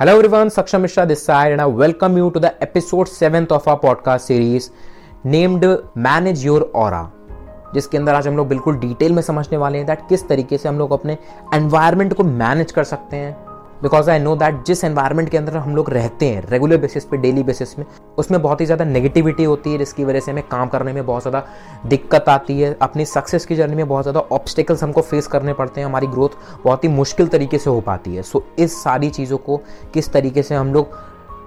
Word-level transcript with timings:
Hello 0.00 0.12
everyone 0.12 0.48
Saksham 0.48 0.80
Mishra 0.80 1.04
this 1.04 1.26
side 1.26 1.52
and 1.52 1.60
I 1.60 1.70
welcome 1.70 2.18
you 2.18 2.30
to 2.30 2.40
the 2.40 2.44
episode 2.44 3.06
seventh 3.06 3.46
of 3.46 3.70
a 3.70 3.74
podcast 3.74 4.26
series 4.26 4.70
named 5.24 5.64
manage 5.96 6.46
your 6.46 6.72
और 6.74 7.12
जिसके 7.74 7.98
अंदर 7.98 8.14
आज 8.14 8.28
हम 8.28 8.36
लोग 8.36 8.48
बिल्कुल 8.48 8.78
डिटेल 8.78 9.12
में 9.12 9.22
समझने 9.22 9.58
वाले 9.58 9.78
हैं 9.78 9.86
दैट 9.86 10.00
किस 10.08 10.28
तरीके 10.28 10.58
से 10.58 10.68
हम 10.68 10.78
लोग 10.78 10.92
अपने 10.92 11.18
एनवायरमेंट 11.54 12.14
को 12.14 12.24
मैनेज 12.24 12.72
कर 12.72 12.84
सकते 12.84 13.16
हैं। 13.16 13.49
बिकॉज़ 13.82 14.10
आई 14.10 14.18
नो 14.18 14.34
दैट 14.36 14.64
जिस 14.66 14.82
एनवायरनमेंट 14.84 15.28
के 15.28 15.36
अंदर 15.38 15.56
हम 15.56 15.76
लोग 15.76 15.90
रहते 15.90 16.26
हैं 16.26 16.42
रेगुलर 16.50 16.76
बेसिस 16.76 17.04
पे 17.04 17.16
डेली 17.16 17.42
बेसिस 17.42 17.78
में 17.78 17.84
उसमें 18.18 18.40
बहुत 18.42 18.60
ही 18.60 18.66
ज़्यादा 18.66 18.84
नेगेटिविटी 18.84 19.44
होती 19.44 19.72
है 19.72 19.78
जिसकी 19.78 20.04
वजह 20.04 20.20
से 20.20 20.30
हमें 20.30 20.42
काम 20.48 20.68
करने 20.68 20.92
में 20.92 21.04
बहुत 21.06 21.22
ज़्यादा 21.22 21.42
दिक्कत 21.86 22.28
आती 22.28 22.60
है। 22.60 22.76
अपनी 22.82 23.04
सक्सेस 23.04 23.46
की 23.46 23.56
जर्नी 23.56 23.76
में 23.76 23.88
बहुत 23.88 24.04
ज़्यादा 24.04 24.20
ऑब्स्टिकल्स 24.32 24.82
हमको 24.82 25.00
फेस 25.02 25.26
करने 25.26 25.52
पड़ते 25.52 25.80
हैं 25.80 25.86
हमारी 25.86 26.06
ग्रोथ 26.06 26.36
बहुत 26.64 26.84
ही 26.84 26.88
मुश्किल 26.88 27.28
तरीके 27.28 27.58
से 27.58 27.70
हो 27.70 27.80
पाती 27.80 28.14
है। 28.14 28.22
सो 28.22 28.38
so, 28.38 28.60
इस 28.60 28.82
सारी 28.82 29.10
चीज़ों 29.10 29.38
को 29.38 29.56
किस 29.94 30.12
तरीके 30.12 30.42
से 30.42 30.54
हम 30.54 30.72
लोग 30.74 30.98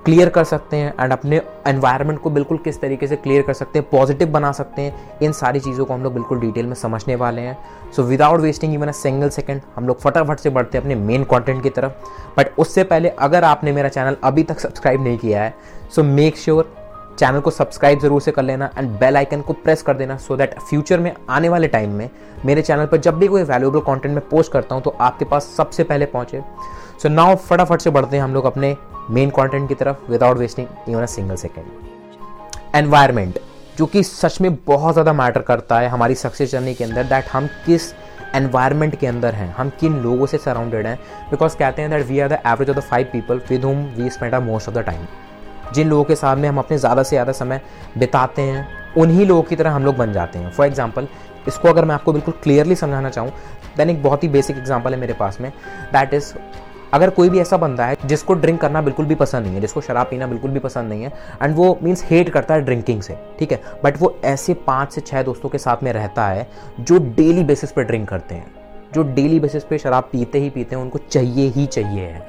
क्लियर 0.06 0.30
कर 0.30 0.44
सकते 0.44 0.78
हैं 0.78 0.94
एंड 1.00 1.12
अपने 1.12 1.42
एनवायरनमेंट 1.68 2.20
को 2.20 2.30
बिल्कुल 2.30 2.58
किस 2.58 2.80
तरीके 2.82 3.08
से 3.08 3.16
क्लियर 3.16 3.42
कर 3.42 3.54
सकते 3.54 3.80
हैं 3.80 3.88
पॉजिटिव 3.90 4.28
बना 4.32 4.52
सकते 4.52 4.82
हैं, 4.82 5.20
इन 5.22 5.32
सारी 5.32 5.60
चीज़ों 5.60 5.86
को 5.86 5.94
हम 5.94 6.04
लोग 6.04 6.14
बिल्कुल 6.14 6.40
डिटेल 6.40 6.66
में 6.66 6.76
समझने 6.76 7.16
वाले 7.16 7.42
हैं। 7.42 7.58
So 7.96 8.04
without 8.04 8.40
wasting 8.40 8.74
even 8.74 8.88
a 8.88 8.92
single 8.94 9.30
second 9.30 9.62
हम 9.76 9.88
लोग 9.88 10.00
फटाफट 10.02 10.40
से 10.40 10.50
बढ़ते 10.50 10.78
हैं 10.78 10.84
अपने 10.84 10.96
मेन 10.98 11.24
कंटेंट 11.24 11.64
की 11.64 11.70
तरफ़। 11.70 11.92
बट 12.38 12.60
उससे 12.60 12.84
पहले 12.84 13.10
अगर 13.10 13.44
आपने 13.44 13.72
मेरा 13.72 13.90
चैनल 13.90 14.18
अभी 14.24 14.44
तक 14.44 14.60
सब्सक्राइब 14.60 15.04
नहीं 15.04 15.18
किया 15.18 15.44
है 15.44 15.54
सो 15.96 16.04
मेक 16.04 16.38
श्योर 16.38 16.74
चैनल 17.20 17.40
को 17.40 17.52
सब्सक्राइब 17.52 18.00
ज़रूर 18.00 18.22
से 18.22 18.32
कर 18.32 18.44
लेना 18.44 18.70
एंड 18.78 18.90
बेल 19.00 19.18
आइकन 19.18 19.42
को 19.42 19.54
प्रेस 19.56 19.82
कर 19.82 19.94
देना 19.94 20.18
सो 20.18 20.38
दैट 20.38 20.60
फ्यूचर 20.60 21.00
में 21.00 21.14
आने 21.30 21.50
वाले 21.50 21.68
टाइम 21.68 21.92
में 21.92 22.10
मेरे 22.46 22.62
चैनल 22.62 22.86
पर 22.86 22.98
जब 22.98 23.18
भी 23.20 23.28
कोई 23.28 23.44
वैल्यूएबल 23.44 23.80
कंटेंट 23.82 24.16
में 24.16 24.28
पोस्ट 24.30 24.52
करता 24.52 24.76
हूँ 24.76 24.84
तो 24.84 24.96
आपके 25.02 25.26
पास 25.26 25.54
सबसे 25.58 25.84
पहले 25.84 26.06
पहुँचे। 26.06 26.42
सो 27.04 27.10
नाउ 27.10 27.36
फटाफट 27.36 27.82
से 27.82 27.90
बढ़ते 27.90 28.18
हैं 28.18 28.24
हम 28.24 28.34
लोग 28.34 28.46
अपने 28.46 28.76
मेन 29.10 29.30
कंटेंट 29.30 29.68
की 29.70 29.76
तरफ़ 29.76 30.12
without 30.12 30.38
wasting 30.38 30.68
even 30.90 31.02
a 31.02 31.06
single 31.08 31.36
second 31.36 31.66
environment 32.76 33.40
जो 33.78 33.86
कि 33.86 34.04
सच 34.04 34.40
में 34.42 34.56
बहुत 34.66 34.94
ज़्यादा 34.94 35.14
मैटर 35.14 35.42
करता 35.42 35.80
है 35.80 35.88
हमारी 35.90 36.16
सक्सेस 36.16 36.52
जर्नी 36.52 36.74
के 36.74 36.84
अंदर 36.84 37.04
दैट 37.04 37.30
हम 37.34 37.48
किस 37.66 37.94
एनवायरमेंट 38.36 38.96
के 39.00 39.08
अंदर 39.08 39.34
हैं, 39.36 39.54
हम 39.54 39.70
किन 39.80 39.98
लोगों 40.02 40.26
से 40.26 40.38
सराउंडेड 40.38 40.88
हैं 40.88 40.98
बिकॉज़ 41.32 41.58
कहते 41.58 41.82
हैं 41.82 41.92
that 41.92 42.06
we 42.08 42.20
are 42.20 42.30
the 42.30 42.40
average 42.48 42.70
of 42.70 42.78
the 42.78 42.82
five 42.82 43.10
people 43.12 43.42
with 43.50 43.64
whom 43.66 43.84
we 43.96 44.10
spend 44.10 44.34
are 44.36 44.42
most 44.42 44.70
of 44.70 44.76
the 44.76 44.84
time 44.86 45.06
जिन 45.74 45.90
लोगों 45.90 46.04
के 46.04 46.16
साथ 46.16 46.38
में 46.38 46.48
हम 46.50 46.58
अपने 46.58 46.78
ज़्यादा 46.78 47.04
से 47.04 47.10
ज़्यादा 47.10 47.32
समय 47.32 47.62
बिताते 47.98 48.42
हैं, 48.42 48.68
उन्हीं 48.98 49.26
लोगों 49.26 49.44
की 49.44 49.56
तरह 49.56 49.72
हम 49.72 49.86
लोग 49.86 49.98
बन 49.98 50.14
जाते 50.14 50.40
हैं। 50.40 50.52
फॉर 50.52 50.68
एग्ज़ाम्पल 50.68 51.08
इसको 51.48 51.68
अगर 51.70 51.86
मैं 51.86 51.96
आपको 51.96 52.14
बिल्कुल 52.14 52.34
क्लियरली 52.44 52.76
समझाना 52.76 53.10
चाहूँ 53.10 53.32
दैन 53.78 53.90
एक 53.90 54.04
बहुत 54.04 54.24
ही 54.24 54.30
बेसिक 54.30 54.58
एग्ज़ाम्पल 54.58 54.94
है 54.94 55.00
मेरे 55.00 55.14
पास 55.14 55.40
में 55.42 55.52
दैट 55.94 56.14
इज़ 56.14 56.34
अगर 56.94 57.10
कोई 57.10 57.30
भी 57.30 57.40
ऐसा 57.40 57.58
बंदा 57.58 57.86
है 57.86 57.96
जिसको 58.06 58.34
ड्रिंक 58.34 58.60
करना 58.62 58.82
बिल्कुल 58.82 59.06
भी 59.06 59.16
पसंद 59.16 59.46
नहीं 59.46 59.56
है, 59.56 59.62
जिसको 59.62 59.82
शराब 59.82 60.08
पीना 60.10 60.28
बिल्कुल 60.28 60.52
भी 60.52 60.60
पसंद 60.60 60.90
नहीं 60.90 61.04
है 61.04 61.12
एंड 61.42 61.56
वो 61.56 61.78
मीन्स 61.84 62.04
हेट 62.06 62.30
करता 62.30 62.54
है 62.54 62.62
ड्रिंकिंग 62.62 63.02
से, 63.02 63.18
ठीक 63.40 63.52
है? 63.52 63.62
बट 63.84 63.98
वो 64.00 64.16
ऐसे 64.26 64.54
पाँच 64.68 64.94
से 64.94 65.02
छः 65.02 65.24
दोस्तों 65.24 65.50
के 65.50 65.58
साथ 65.58 65.84
में 65.84 65.92
रहता 65.94 66.28
है 66.28 66.48
जो 66.80 66.98
डेली 67.16 67.44
बेसिस 67.44 67.72
पे 67.72 67.84
ड्रिंक 67.84 68.08
करते 68.10 68.36
हैं, 68.36 68.52
जो 68.94 69.04
डेली 69.06 69.40
बेसिस 69.40 69.64
पे 69.64 69.78
शराब 69.78 70.10
पीते 70.12 70.40
ही 70.40 70.50
पीते 70.50 70.76
हैं, 70.76 70.82
उनको 70.84 71.00
चाहिए 71.02 71.48
ही 71.50 71.66
चाहिए 71.68 72.02
है। 72.02 72.26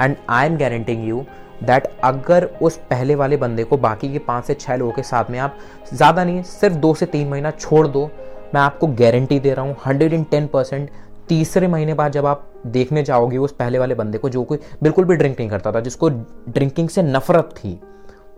And 0.00 0.16
I 0.28 0.46
am 0.46 0.56
guaranteeing 0.56 1.08
you 1.08 1.24
that 1.62 1.86
अगर 2.04 2.44
उस 2.62 2.76
पहले 2.90 3.14
वाले 3.14 3.36
बंदे 3.36 3.64
को 3.64 3.76
बाकी 3.78 4.12
के 4.12 4.18
पाँच 4.20 4.44
से 4.44 4.54
छः 4.54 4.76
लोगों 4.76 4.92
के 4.92 5.02
साथ 5.02 5.30
में 5.30 5.38
आप 5.38 5.58
ज़्यादा 5.94 6.24
नहीं, 6.24 6.42
सिर्फ़ 6.42 6.76
दो 6.76 6.94
से 6.94 7.06
तीन 7.06 7.28
महीना 7.28 7.50
छोड़ 7.50 7.86
दो, 7.86 8.10
मैं 8.54 8.60
आपको 8.60 8.86
गारंटी 8.88 9.38
दे 9.40 9.54
रहा 9.54 9.64
हूँ 9.64 9.76
हंड्रेड 9.86 10.12
एंड 10.12 10.26
टेन 10.30 10.46
परसेंट 10.46 10.90
तीसरे 11.28 11.68
महीने 11.68 11.94
बाद 11.94 12.12
जब 12.12 12.26
आप 12.26 12.46
देखने 12.66 13.02
जाओगे 13.02 13.36
उस 13.38 13.52
पहले 13.52 13.78
वाले 13.78 13.94
बंदे 13.94 14.18
को, 14.18 14.28
जो 14.28 14.42
कोई 14.42 14.58
बिल्कुल 14.82 15.04
भी 15.04 15.16
ड्रिंक 15.16 15.38
नहीं 15.38 15.50
करता 15.50 15.72
था, 15.72 15.80
जिसको 15.80 16.08
ड्रिंकिंग 16.08 16.88
से 16.88 17.02
नफरत 17.02 17.54
थी, 17.56 17.78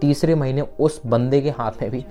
तीसरे 0.00 0.34
महीने 0.34 0.62
उस 0.80 1.00
बंदे 1.06 1.40
के 1.40 1.50
हाथ 1.50 1.82
में 1.82 1.90
भी 1.90 2.04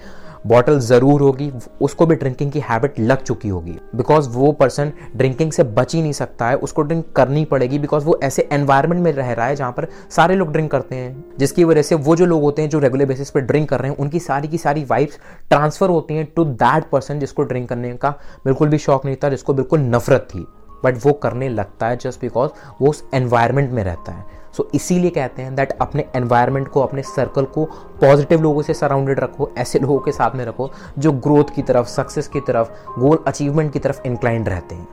बॉटल 0.47 0.77
ज़रूर 0.80 1.21
होगी, 1.21 1.52
उसको 1.81 2.05
भी 2.05 2.16
ड्रिंकिंग 2.16 2.52
की 2.52 2.59
हैबिट 2.59 2.99
लग 2.99 3.23
चुकी 3.23 3.49
होगी। 3.49 3.71
बिकॉज़ 3.95 4.30
वो 4.30 4.52
पर्सन 4.52 4.92
ड्रिंकिंग 5.15 5.52
से 5.52 5.64
बच 5.64 5.95
ही 5.95 6.02
नहीं 6.02 6.11
सकता 6.14 6.49
है, 6.49 6.55
उसको 6.58 6.81
ड्रिंक 6.81 7.05
करनी 7.15 7.43
पड़ेगी 7.45 7.80
बिकॉज़ 7.80 8.05
वो 8.05 8.20
ऐसे 8.23 8.48
एनवायरमेंट 8.52 9.02
में 9.04 9.11
रह 9.11 9.31
रहा 9.31 9.45
है 9.45 9.55
जहाँ 9.55 9.71
पर 9.71 9.87
सारे 10.09 10.36
लोग 10.36 10.52
ड्रिंक 10.52 10.70
करते 10.71 10.95
हैं, 10.95 11.25
जिसकी 11.39 11.64
वजह 11.64 11.81
से 11.81 11.95
वो 11.98 12.15
जो 12.15 12.25
लोग 12.25 12.43
होते 12.43 12.61
हैं, 12.61 12.70
जो 12.70 12.80
रेगुलर 12.80 13.05
बेसिस 13.05 13.31
पर 13.31 13.42
ड्रिंक 13.42 13.70
कर 13.70 13.80
रहे 13.80 13.92
हैं, 13.92 13.98
उनकी 13.98 14.20
सारी 14.20 14.48
की 14.48 14.58
सारी 14.58 14.83
वाइब्स 14.83 15.20
ट्रांसफ़र 15.49 15.89
होती 15.89 16.14
हैं 16.14 16.27
टू 16.36 16.45
दैट 16.45 16.89
पर्सन 16.92 17.20
जिसको 17.20 17.43
ड्रिंक 17.43 17.67
करने 17.70 17.93
का 17.93 18.09
बिल्कुल 18.45 18.70
भी 18.70 18.77
शौक 18.77 19.05
नहीं 19.05 19.15
था, 19.15 19.30
जिसको 19.30 19.54
बिल्कुल 19.54 19.80
नफरत 19.80 20.27
थी। 20.30 20.45
बट 20.86 21.06
वो 21.06 21.14
करने 21.14 21.50
लगता 21.50 21.88
है 21.88 21.98
जस्ट 21.98 22.22
बिकॉज़ 22.22 22.52
वो 22.82 22.90
उस 22.90 23.04
एनवायरमेंट 23.14 23.72
में 23.72 23.84
रहता 23.84 24.12
है। 24.12 24.26
सो 24.58 24.64
so, 24.64 24.76
इसीलिए 24.76 25.10
कहते 25.10 25.42
हैं 25.42 25.56
दैट 25.56 25.72
अपने 25.82 26.06
एनवायरमेंट 26.16 26.67
को 26.67 26.82
अपने 26.82 27.02
सर्कल 27.02 27.45
को 27.45 27.66
पॉजिटिव 28.02 28.42
लोगों 28.42 28.62
से 28.62 28.73
सराउंडेड 28.73 29.20
रखो 29.20 29.52
ऐसे 29.58 29.80
लोगों 29.80 30.00
के 30.00 30.12
साथ 30.12 30.36
में 30.36 30.45
रखो 30.45 30.72
जो 31.00 31.12
ग्रोथ 31.12 31.56
की 31.56 31.62
तरफ़ 31.62 31.88
सक्सेस 31.88 32.28
की 32.28 32.40
तरफ़ 32.40 33.00
गोल 33.00 33.23
अचीवमेंट 33.28 33.73
की 33.73 33.80
तरफ़ 33.80 34.02
इंक्लाइंड 34.06 34.50
रहते 34.50 34.76
हैं। 34.76 34.88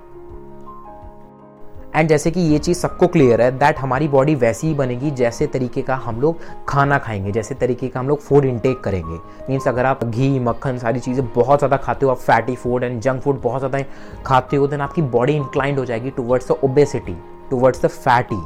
एंड 1.96 2.08
जैसे 2.08 2.30
कि 2.30 2.40
ये 2.42 2.58
चीज़ 2.58 2.78
सबको 2.78 3.06
क्लियर 3.06 3.40
है 3.42 3.50
दैट 3.58 3.78
हमारी 3.78 4.08
बॉडी 4.08 4.34
वैसी 4.34 4.66
ही 4.66 4.74
बनेगी 4.74 5.10
जैसे 5.10 5.46
तरीके 5.46 5.82
का 5.82 5.94
हम 5.96 6.20
लोग 6.20 6.40
खाना 6.68 6.98
खाएँगे, 6.98 7.32
जैसे 7.32 7.54
तरीके 7.54 7.88
का 7.88 8.00
हम 8.00 8.08
लोग 8.08 8.20
फ़ूड 8.20 8.44
इनटेक 8.44 8.80
करेंगे। 8.80 9.18
मीन्स 9.48 9.68
अगर 9.68 9.86
आप 9.86 10.04
घी, 10.04 10.38
मक्खन, 10.40 10.78
सारी 10.78 11.00
चीज़ें 11.00 11.26
बहुत 11.34 11.58
ज़्यादा 11.58 11.76
खाते 11.76 12.06
हो, 12.06 12.12
आप 12.12 12.18
fatty 12.18 12.56
food 12.56 12.84
and 12.84 13.00
junk 13.00 13.22
food 13.22 13.40
बहुत 13.42 13.60
ज़्यादा 13.60 13.84
खाते 14.26 14.56
हो 14.56 14.66
देन 14.66 14.80
आपकी 14.80 15.02
बॉडी 15.16 15.36
इंक्लाइंड 15.36 15.78
हो 15.78 15.84
जाएगी 15.84 16.10
towards 16.10 16.48
the 16.48 16.56
obesity 16.64 17.16
towards 17.50 17.84
the 17.84 17.88
fatty 17.88 18.42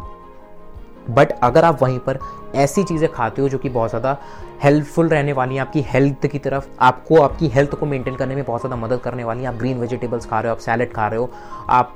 but 1.11 1.33
अगर 1.43 1.65
आप 1.65 1.83
वहीं 1.83 1.99
पर 1.99 2.19
ऐसी 2.55 2.83
चीज़ें 2.85 3.11
खाते 3.13 3.43
हो 3.43 3.49
जो 3.49 3.59
कि 3.59 3.69
बहुत 3.69 3.91
ज़्यादा 3.91 4.17
हेल्पफुल 4.63 5.09
रहने 5.09 5.33
वाली 5.33 5.55
हैं, 5.55 5.61
आपकी 5.63 5.81
हेल्थ 5.89 6.27
की 6.27 6.39
तरफ़, 6.39 6.67
आपको, 6.81 7.21
आपकी 7.21 7.49
हेल्थ 7.49 7.75
को 7.75 7.87
मेंटेन 7.87 8.17
करने 8.17 8.35
में 8.35 8.45
बहुत 8.45 8.61
ज़्यादा 8.61 8.77
मदद 8.77 9.01
करने 9.01 9.25
वाली 9.25 9.41
हैं, 9.41 9.49
आप 9.49 9.55
ग्रीन 9.55 9.79
वेजिटेबल्स 9.79 10.27
खा 10.27 10.41
रहे 10.41 10.51
हो, 10.51 10.55
आप 10.55 10.61
सैलड 10.61 10.93
खा 10.93 11.07
रहे 11.09 11.19
हो, 11.19 11.31
आप 11.69 11.95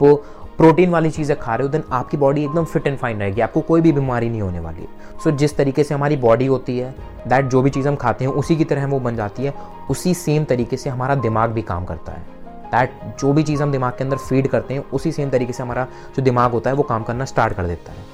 प्रोटीन 0.59 0.91
वाली 0.91 1.11
चीज़ें 1.11 1.39
खा 1.39 1.55
रहे 1.55 1.67
हो 1.67 1.73
देन 1.73 1.83
आपकी 1.93 2.17
बॉडी 2.17 2.45
एकदम 2.45 2.65
फिट 2.65 2.87
एंड 2.87 2.99
फाइन 2.99 3.19
रहेगी। 3.19 3.41
आपको 3.41 3.61
कोई 3.61 3.81
भी 3.81 3.93
बीमारी 3.93 4.29
नहीं 4.31 4.43
होने 4.43 4.61
वाली। 4.61 4.87
सो 5.25 5.31
so, 5.31 5.37
जिस 5.37 5.57
तरीके 5.57 5.85
से 5.85 5.95
हमारी 5.95 6.17
बॉडी 6.17 6.47
होती 6.47 6.79
है 6.79 6.95
दैट 7.29 7.47
जो 7.47 7.63
भी 7.63 7.71
चीज़ 7.71 7.89
हम 7.89 7.97
खाते 7.97 8.25
हैं 8.25 8.33
उसी 8.33 8.57
की 8.57 8.65
तरह 8.65 8.87
वो 8.87 9.01
बन 9.01 9.17
जाती 9.17 9.45
है। 9.45 9.55
उसी 9.91 10.15
सेम 10.15 10.45
तरीके 10.45 10.77
से 10.77 10.91
हमारा 10.91 11.15
दिमाग 11.15 11.51
भी 11.51 11.63
काम 11.63 11.85
करता 11.85 12.13
है। 12.13 12.23
दैट 12.67 13.21
जो 13.21 13.33
भी 13.33 13.43
चीज़ 13.43 13.63
हम 13.63 13.73
दिमाग 13.73 13.93
के 13.93 14.05
अंदर 14.05 14.17
फ़ीड 14.19 14.49
करते 14.49 14.75
हैं 14.75 14.85
उसी 14.91 15.13
सेम 15.13 15.31
तरीके 15.31 15.53
से 15.53 15.63
हमारा 15.63 15.87
जो 16.17 16.23
दिमाग 16.23 16.53
होता 16.53 16.71
है 16.71 16.77
वो 16.77 16.83
काम 16.83 17.03
करना 17.03 17.25
स्टार्ट 17.25 17.53
कर 17.53 17.67
देता 17.67 17.93
है। 17.93 18.05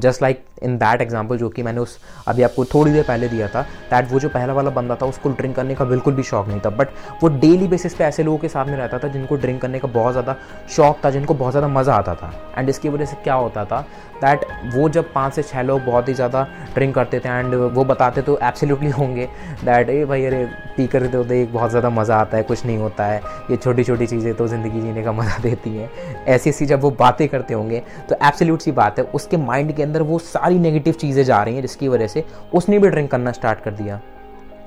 Just 0.00 0.22
like 0.22 0.44
in 0.62 0.76
that 0.78 1.00
example 1.00 1.38
जो 1.38 1.48
कि 1.48 1.62
मैंने 1.62 1.80
उस, 1.80 1.98
अभी 2.28 2.42
आपको 2.42 2.64
थोड़ी 2.64 2.92
देर 2.92 3.04
पहले 3.04 3.28
दिया 3.28 3.48
था 3.48 3.62
दैट 3.90 4.12
वो 4.12 4.20
जो 4.20 4.28
पहला 4.28 4.52
वाला 4.52 4.70
बंदा 4.70 4.96
था, 4.96 5.06
उसको 5.06 5.28
ड्रिंक 5.30 5.56
करने 5.56 5.74
का 5.74 5.84
बिल्कुल 5.86 6.14
भी 6.14 6.22
शौक 6.24 6.48
नहीं 6.48 6.60
था। 6.60 6.70
बट 6.72 6.88
वो 7.22 7.28
डेली 7.30 7.68
बेसिस 7.68 7.94
पे 7.94 8.04
ऐसे 8.04 8.22
लोगों 8.22 8.38
के 8.38 8.48
में 8.60 8.76
रहता 8.76 8.98
था 8.98 9.08
जिनको 9.08 9.36
ड्रिंक 9.36 9.60
करने 9.62 9.78
का 9.78 9.88
बहुत 9.90 10.12
ज़्यादा 10.12 10.36
शौक 10.70 10.98
था, 11.04 11.10
जिनको 11.10 11.34
बहुत 11.34 11.52
ज़्यादा 11.52 11.68
मज़ा 11.70 11.94
आता 11.94 12.14
था। 12.14 12.32
एंड 12.58 12.68
इसकी 12.68 12.88
वजह 12.88 13.04
से 13.04 13.16
क्या 13.24 13.34
होता 13.34 13.64
था 13.64 13.80
दैट 14.20 14.44
वो 14.74 14.88
जब 14.88 15.12
पाँच 15.12 15.34
से 15.34 15.42
छः 15.42 15.62
लोग 15.62 15.84
बहुत 15.84 16.08
ही 16.08 16.14
ज़्यादा 16.14 16.42
ड्रिंक 16.74 16.94
करते 16.94 17.18
थे 17.20 17.28
एंड 17.30 17.54
वो 17.54 17.84
बताते 17.84 18.22
तो 18.22 18.38
एब्सोल्युटली 18.38 18.90
होंगे 18.90 19.26
दैट 19.64 19.88
ए 19.88 20.04
भाई, 20.04 20.24
अरे, 20.24 20.44
पी 20.76 20.86
कर 20.86 21.06
तो 21.08 21.22
देख, 21.24 21.48
बहुत 21.50 21.70
ज़्यादा 21.70 21.90
मज़ा 21.90 22.16
आता 22.16 22.36
है, 22.36 22.42
कुछ 22.42 22.64
नहीं 22.66 22.78
होता 22.78 23.04
है। 23.04 23.20
ये 23.50 23.56
छोटी 23.56 23.84
छोटी 23.84 24.06
चीज़ें 24.06 24.34
तो 24.34 24.46
ज़िंदगी 24.48 24.80
जीने 24.80 25.02
का 25.04 25.12
मज़ा 25.12 25.38
देती 25.42 25.76
हैं। 25.76 25.90
ऐसी 26.26 26.50
ऐसी 26.50 26.66
जब 26.66 26.80
वो 26.80 26.90
बातें 26.98 27.26
करते 27.28 27.54
होंगे 27.54 27.82
तो 28.08 28.16
एब्सोल्यूट 28.16 28.60
सी 28.60 28.72
बात 28.72 28.98
है, 28.98 29.04
उसके 29.04 29.36
माइंड 29.36 29.74
के 29.76 29.82
अंदर 29.82 30.02
वो 30.02 30.18
सारी 30.20 30.47
नेगेटिव 30.54 30.94
चीज़ें 30.94 31.24
जा 31.24 31.42
रही 31.42 31.54
हैं 31.54 31.62
जिसकी 31.62 31.88
वजह 31.88 32.06
से 32.06 32.24
उसने 32.54 32.78
भी 32.78 32.88
ड्रिंक 32.88 33.10
करना 33.10 33.32
स्टार्ट 33.32 33.60
कर 33.60 33.70
दिया। 33.70 34.00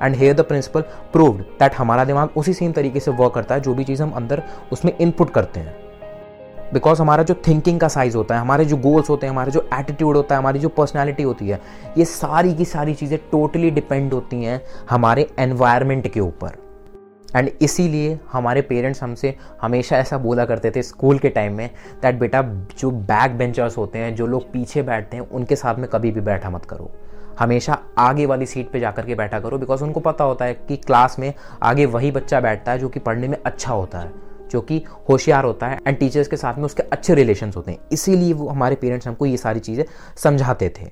And 0.03 0.15
here 0.15 0.33
the 0.33 0.41
principle 0.41 0.81
proved 1.13 1.41
that 1.59 1.75
हमारा 1.75 2.03
दिमाग 2.03 2.29
उसी 2.37 2.53
सेम 2.53 2.71
तरीके 2.71 2.99
से 2.99 3.11
वर्क 3.11 3.33
करता 3.33 3.55
है, 3.55 3.61
जो 3.61 3.73
भी 3.73 3.83
चीज़ 3.83 4.03
हम 4.03 4.11
अंदर 4.11 4.43
उसमें 4.71 4.97
इनपुट 4.97 5.29
करते 5.29 5.59
हैं। 5.59 5.75
बिकॉज़ 6.73 7.01
हमारा 7.01 7.23
जो 7.23 7.33
थिंकिंग 7.47 7.79
का 7.79 7.87
साइज़ 7.87 8.17
होता 8.17 8.35
है, 8.35 8.41
हमारे 8.41 8.65
जो 8.65 8.77
गोल्स 8.77 9.09
होते 9.09 9.27
हैं, 9.27 9.33
हमारे 9.33 9.51
जो 9.51 9.67
एटीट्यूड 9.73 10.15
होता 10.15 10.35
है, 10.35 10.41
हमारी 10.41 10.59
जो 10.59 10.69
पर्सनैलिटी 10.69 11.23
होती 11.23 11.47
है, 11.47 11.59
ये 11.97 12.05
सारी 12.05 12.53
की 12.53 12.65
सारी 12.65 12.93
चीज़ें 12.93 13.19
टोटली 13.31 13.71
डिपेंड 13.71 14.13
होती 14.13 14.43
हैं 14.43 14.61
हमारे 14.89 15.29
एनवायरमेंट 15.39 16.07
के 16.07 16.19
ऊपर। 16.19 16.57
एंड 17.35 17.49
इसीलिए 17.61 18.17
हमारे 18.31 18.61
पेरेंट्स 18.61 19.01
हमसे 19.03 19.35
हमेशा 19.61 19.97
ऐसा 19.97 20.17
बोला 20.17 20.45
करते 20.45 20.71
थे 20.71 20.81
स्कूल 20.83 21.19
के 21.19 21.29
टाइम 21.29 21.53
में 21.53 21.69
दैट 22.01 22.15
बेटा 22.15 22.41
जो 22.79 22.91
बैक 22.91 23.37
बेंचर्स 23.37 23.77
होते 23.77 23.99
हैं, 23.99 24.15
जो 24.15 24.27
लोग 24.27 24.51
पीछे 24.51 24.81
बैठते 24.81 25.17
हैं, 25.17 25.29
उनके 25.29 25.55
साथ 25.55 25.75
में 25.75 25.89
कभी 25.89 26.11
भी 26.11 26.21
बैठा 26.21 26.49
मत 26.49 26.65
करो। 26.65 26.91
हमेशा 27.39 27.77
आगे 27.97 28.25
वाली 28.25 28.45
सीट 28.45 28.69
पे 28.71 28.79
जाकर 28.79 29.05
के 29.05 29.15
बैठा 29.15 29.39
करो 29.39 29.57
बिकॉज़ 29.57 29.83
उनको 29.83 29.99
पता 29.99 30.23
होता 30.23 30.45
है 30.45 30.53
कि 30.67 30.77
क्लास 30.77 31.15
में 31.19 31.33
आगे 31.63 31.85
वही 31.85 32.11
बच्चा 32.11 32.39
बैठता 32.39 32.71
है 32.71 32.79
जो 32.79 32.89
कि 32.89 32.99
पढ़ने 32.99 33.27
में 33.27 33.37
अच्छा 33.37 33.73
होता 33.73 33.99
है, 33.99 34.11
जो 34.51 34.61
कि 34.61 34.83
होशियार 35.09 35.45
होता 35.45 35.67
है 35.67 35.79
एंड 35.87 35.97
टीचर्स 35.97 36.27
के 36.27 36.37
साथ 36.37 36.57
में 36.57 36.63
उसके 36.63 36.83
अच्छे 36.83 37.15
रिलेशन 37.15 37.51
होते 37.55 37.71
हैं। 37.71 37.79
इसीलिए 37.91 38.33
वो 38.33 38.47
हमारे 38.47 38.75
पेरेंट्स 38.75 39.07
हमको 39.07 39.25
ये 39.25 39.37
सारी 39.37 39.59
चीज़ें 39.59 39.83
समझाते 40.17 40.69
थे। 40.79 40.89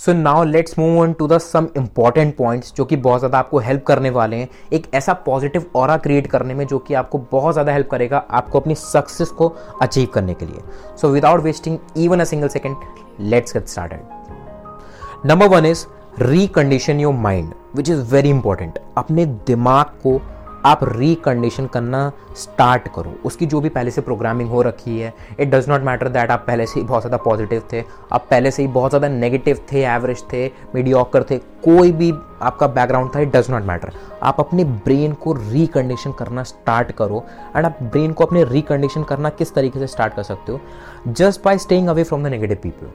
So 0.00 0.12
now 0.12 0.42
let's 0.44 0.78
move 0.78 0.98
on 1.00 1.12
to 1.12 1.26
the 1.28 1.36
some 1.38 1.66
important 1.76 2.34
points 2.36 2.72
जो 2.76 2.84
कि 2.84 2.96
बहुत 2.96 3.20
ज़्यादा 3.20 3.38
आपको 3.38 3.58
हेल्प 3.58 3.84
करने 3.86 4.10
वाले 4.10 4.36
हैं। 4.36 4.48
एक 4.72 4.86
ऐसा 4.94 5.12
पॉजिटिव 5.26 5.64
और 5.76 5.96
क्रिएट 5.98 6.26
करने 6.26 6.54
में 6.54 6.66
जो 6.66 6.78
कि 6.78 6.94
आपको 6.94 7.18
बहुत 7.32 7.54
ज़्यादा 7.54 7.72
हेल्प 7.72 7.88
करेगा 7.90 8.18
आपको 8.30 8.60
अपनी 8.60 8.74
सक्सेस 8.74 9.28
को 9.28 9.48
अचीव 9.82 10.08
करने 10.14 10.34
के 10.34 10.46
लिए। 10.46 10.60
So 10.96 11.08
without 11.08 11.42
wasting 11.42 11.78
even 11.96 12.20
a 12.20 12.24
single 12.24 12.48
second 12.48 12.76
let's 13.20 13.52
get 13.52 13.68
started 13.68 15.26
number 15.26 15.48
one 15.48 15.66
is 15.66 15.86
recondition 16.20 17.00
your 17.00 17.14
mind 17.14 17.52
which 17.76 17.90
is 17.90 18.02
very 18.12 18.30
important 18.30 18.78
अपने 18.98 19.26
दिमाग 19.26 19.98
को 20.02 20.20
आप 20.66 20.80
रिकंडीशन 20.86 21.66
करना 21.66 22.10
स्टार्ट 22.36 22.88
करो। 22.94 23.12
उसकी 23.24 23.46
जो 23.46 23.60
भी 23.60 23.68
पहले 23.68 23.90
से 23.90 24.00
प्रोग्रामिंग 24.00 24.50
हो 24.50 24.62
रखी 24.62 24.98
है 24.98 25.12
it 25.40 25.50
does 25.50 25.68
not 25.70 25.82
matter 25.82 26.08
that 26.08 26.30
आप 26.30 26.44
पहले 26.46 26.66
से 26.66 26.80
ही 26.80 26.86
बहुत 26.86 27.02
ज़्यादा 27.02 27.16
पॉजिटिव 27.24 27.62
थे, 27.72 27.82
आप 28.12 28.26
पहले 28.30 28.50
से 28.50 28.62
ही 28.62 28.68
बहुत 28.68 28.90
ज़्यादा 28.90 29.08
नेगेटिव 29.08 29.60
थे 29.72 29.84
एवरेज 29.84 30.22
थे 30.32 30.46
मीडियोकर 30.74 31.24
थे, 31.30 31.38
कोई 31.38 31.92
भी 31.92 32.12
आपका 32.42 32.66
बैकग्राउंड 32.68 33.14
था 33.14 33.20
इट 33.20 33.32
डज़ 33.32 33.50
नॉट 33.52 33.62
मैटर 33.64 33.92
आप 34.22 34.40
अपने 34.40 34.64
ब्रेन 34.64 35.12
को 35.14 35.32
रिकंडीशन 35.32 36.12
करना 36.18 36.42
स्टार्ट 36.44 36.92
करो। 36.92 37.24
एंड 37.56 37.66
आप 37.66 37.78
ब्रेन 37.82 38.12
को 38.12 38.24
अपने 38.24 38.44
रिकंडीशन 38.44 39.02
करना 39.04 39.30
किस 39.30 39.54
तरीके 39.54 39.78
से 39.78 39.86
स्टार्ट 39.86 40.14
कर 40.14 40.22
सकते 40.24 40.52
हो? 40.52 40.60
Just 41.08 41.44
by 41.44 41.58
staying 41.58 41.88
away 41.88 42.04
from 42.04 42.24
the 42.24 42.26
negative 42.28 42.58
people 42.62 42.90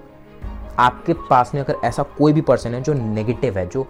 आपके 0.79 1.13
पास 1.29 1.51
में 1.53 1.59
अगर 1.61 1.75
ऐसा 1.85 2.03
कोई 2.17 2.33
भी 2.33 2.41
पर्सन 2.41 2.73
है 2.73 2.81
जो 2.81 2.93
नेगेटिव 2.93 3.57
है, 3.57 3.65
जो 3.67 3.87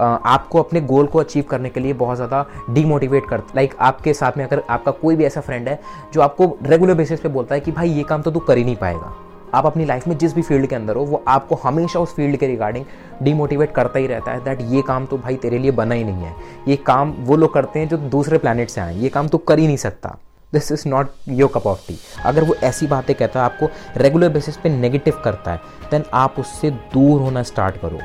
आपको 0.00 0.58
अपने 0.58 0.80
गोल 0.82 1.06
को 1.06 1.18
अचीव 1.18 1.44
करने 1.50 1.70
के 1.70 1.80
लिए 1.80 1.92
बहुत 1.94 2.16
ज़्यादा 2.16 2.44
डीमोटिवेट 2.70 3.28
कर 3.28 3.42
लाइक 3.56 3.74
आपके 3.80 4.14
साथ 4.14 4.36
में 4.36 4.44
अगर 4.44 4.62
आपका 4.70 4.92
कोई 4.92 5.16
भी 5.16 5.24
ऐसा 5.24 5.40
फ्रेंड 5.40 5.68
है, 5.68 5.78
जो 6.12 6.20
आपको 6.20 6.56
रेगुलर 6.62 6.94
बेसिस 6.94 7.20
पे 7.20 7.28
बोलता 7.28 7.54
है 7.54 7.60
कि 7.60 7.72
भाई 7.72 7.90
ये 7.90 8.02
काम 8.02 8.22
तो 8.22 8.30
तू 8.30 8.40
कर 8.40 8.58
ही 8.58 8.64
नहीं 8.64 8.76
पाएगा। 8.76 9.12
आप 9.54 9.66
अपनी 9.66 9.84
लाइफ 9.84 10.06
में 10.08 10.16
जिस 10.18 10.34
भी 10.34 10.42
फ़ील्ड 10.42 10.66
के 10.66 10.74
अंदर 10.76 10.96
हो, 10.96 11.02
वो 11.02 11.22
आपको 11.28 11.54
हमेशा 11.56 12.00
उस 12.00 12.14
फ़ील्ड 12.14 12.36
के 12.36 12.46
रिगार्डिंग 12.46 12.84
डीमोटिवेट 13.22 13.72
करता 13.74 13.98
ही 13.98 14.06
रहता 14.06 14.32
है 14.32 14.44
दैट 14.44 14.58
ये 14.62 14.82
काम 14.82 15.06
तो 15.06 15.18
भाई 15.18 15.36
तेरे 15.36 15.58
लिए 15.58 15.70
बना 15.72 15.94
ही 15.94 16.04
नहीं 16.04 16.22
है। 16.22 16.34
ये 16.68 16.76
काम 16.78 17.14
वो 17.20 17.36
लोग 17.36 17.52
करते 17.54 17.78
हैं 17.78 17.88
जो 17.88 17.96
दूसरे 17.96 18.38
प्लानट 18.38 18.68
से 18.68 18.80
आए 18.80 18.96
ये 18.96 19.08
काम 19.08 19.28
तो 19.28 19.38
कर 19.40 19.58
ही 19.58 19.66
नहीं 19.66 19.76
सकता। 19.78 20.16
This 20.52 20.70
is 20.72 20.88
not 20.88 21.08
your 21.28 21.50
cup 21.54 21.66
of 21.66 21.86
tea 21.88 21.98
अगर 22.24 22.44
वो 22.44 22.54
ऐसी 22.56 22.86
बातें 22.86 23.14
कहता 23.16 23.40
है, 23.40 23.44
आपको 23.44 23.68
रेगुलर 23.96 24.28
बेसिस 24.28 24.56
पे 24.56 24.68
नेगेटिव 24.70 25.20
करता 25.24 25.52
है 25.52 25.60
देन 25.90 26.04
आप 26.14 26.38
उससे 26.38 26.70
दूर 26.70 27.20
होना 27.20 27.42
स्टार्ट 27.44 27.76
करो। 27.76 27.98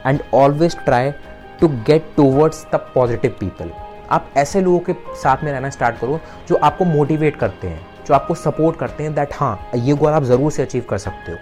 And 0.00 0.20
always 0.34 0.76
try 0.76 1.10
to 1.60 1.68
get 1.86 2.04
towards 2.16 2.64
the 2.72 2.80
positive 2.94 3.36
people 3.40 3.70
आप 4.10 4.30
ऐसे 4.36 4.60
लोगों 4.60 4.78
के 4.80 4.92
साथ 5.16 5.44
में 5.44 5.50
रहना 5.52 5.70
स्टार्ट 5.70 5.98
करो 5.98 6.18
जो 6.48 6.56
आपको 6.56 6.84
मोटिवेट 6.84 7.36
करते 7.36 7.68
हैं, 7.68 7.80
जो 8.06 8.14
आपको 8.14 8.34
सपोर्ट 8.34 8.78
करते 8.78 9.02
हैं 9.02 9.14
दैट 9.14 9.34
हाँ 9.34 9.70
ये 9.76 9.94
गोल 9.94 10.12
आप 10.12 10.22
ज़रूर 10.24 10.52
से 10.52 10.62
अचीव 10.62 10.84
कर 10.90 10.98
सकते 10.98 11.32
हो। 11.32 11.38